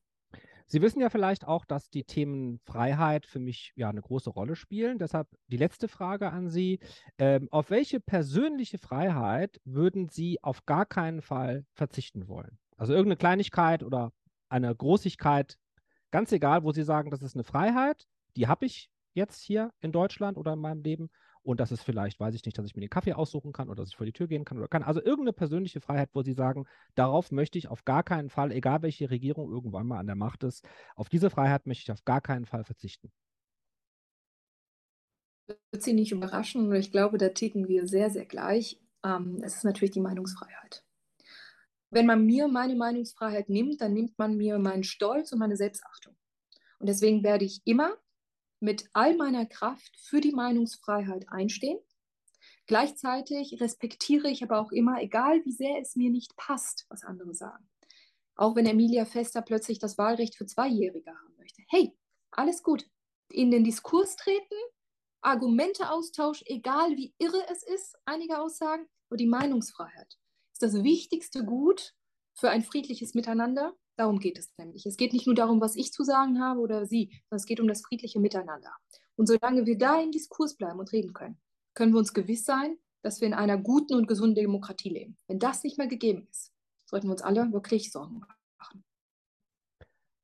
[0.69, 4.57] Sie wissen ja vielleicht auch, dass die Themen Freiheit für mich ja eine große Rolle
[4.57, 4.99] spielen.
[4.99, 6.79] Deshalb die letzte Frage an Sie.
[7.17, 12.59] Ähm, auf welche persönliche Freiheit würden Sie auf gar keinen Fall verzichten wollen?
[12.75, 14.11] Also irgendeine Kleinigkeit oder
[14.49, 15.57] eine Großigkeit,
[16.11, 18.05] ganz egal, wo Sie sagen, das ist eine Freiheit,
[18.35, 21.09] die habe ich jetzt hier in Deutschland oder in meinem Leben
[21.47, 23.81] und das ist vielleicht, weiß ich nicht, dass ich mir den Kaffee aussuchen kann oder
[23.81, 24.83] dass ich vor die Tür gehen kann oder kann.
[24.83, 28.81] Also irgendeine persönliche Freiheit, wo Sie sagen, darauf möchte ich auf gar keinen Fall, egal
[28.81, 30.67] welche Regierung irgendwann mal an der Macht ist,
[30.97, 33.13] auf diese Freiheit möchte ich auf gar keinen Fall verzichten.
[35.47, 38.81] Wird Sie nicht überraschen, ich glaube, da ticken wir sehr, sehr gleich.
[39.05, 40.83] Ähm, es ist natürlich die Meinungsfreiheit.
[41.91, 46.17] Wenn man mir meine Meinungsfreiheit nimmt, dann nimmt man mir meinen Stolz und meine Selbstachtung.
[46.79, 47.95] Und deswegen werde ich immer
[48.59, 51.79] mit all meiner Kraft für die Meinungsfreiheit einstehen.
[52.65, 57.33] Gleichzeitig respektiere ich aber auch immer, egal wie sehr es mir nicht passt, was andere
[57.33, 57.69] sagen.
[58.35, 61.63] Auch wenn Emilia Fester plötzlich das Wahlrecht für Zweijährige haben möchte.
[61.69, 61.97] Hey,
[62.31, 62.85] alles gut.
[63.29, 64.55] In den Diskurs treten,
[65.21, 70.17] Argumente austauschen, egal wie irre es ist, einige Aussagen, und die Meinungsfreiheit
[70.51, 71.95] ist das wichtigste Gut
[72.33, 74.85] für ein friedliches Miteinander Darum geht es nämlich.
[74.85, 77.59] Es geht nicht nur darum, was ich zu sagen habe oder Sie, sondern es geht
[77.59, 78.71] um das friedliche Miteinander.
[79.15, 81.41] Und solange wir da im Diskurs bleiben und reden können,
[81.73, 85.17] können wir uns gewiss sein, dass wir in einer guten und gesunden Demokratie leben.
[85.27, 86.53] Wenn das nicht mehr gegeben ist,
[86.85, 88.19] sollten wir uns alle wirklich Sorgen
[88.59, 88.83] machen.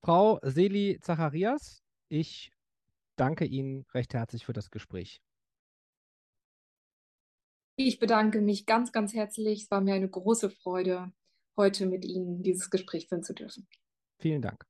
[0.04, 2.52] Frau Seli Zacharias, ich
[3.16, 5.22] danke Ihnen recht herzlich für das Gespräch.
[7.76, 9.64] Ich bedanke mich ganz, ganz herzlich.
[9.64, 11.12] Es war mir eine große Freude,
[11.58, 13.68] heute mit Ihnen dieses Gespräch führen zu dürfen.
[14.18, 14.66] Vielen Dank.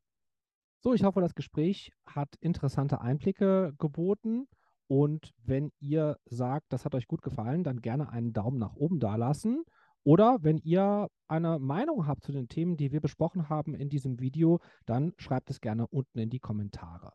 [0.80, 4.48] So, ich hoffe, das Gespräch hat interessante Einblicke geboten.
[4.88, 9.00] Und wenn ihr sagt, das hat euch gut gefallen, dann gerne einen Daumen nach oben
[9.00, 9.64] dalassen.
[10.04, 14.20] Oder wenn ihr eine Meinung habt zu den Themen, die wir besprochen haben in diesem
[14.20, 17.14] Video, dann schreibt es gerne unten in die Kommentare.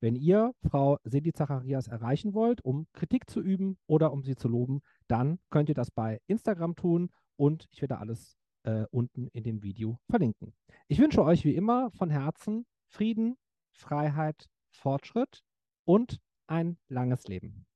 [0.00, 4.48] Wenn ihr Frau Sedi Zacharias erreichen wollt, um Kritik zu üben oder um sie zu
[4.48, 9.44] loben, dann könnt ihr das bei Instagram tun und ich werde alles äh, unten in
[9.44, 10.54] dem Video verlinken.
[10.88, 13.36] Ich wünsche euch wie immer von Herzen Frieden,
[13.72, 15.42] Freiheit, Fortschritt
[15.84, 17.66] und ein langes Leben.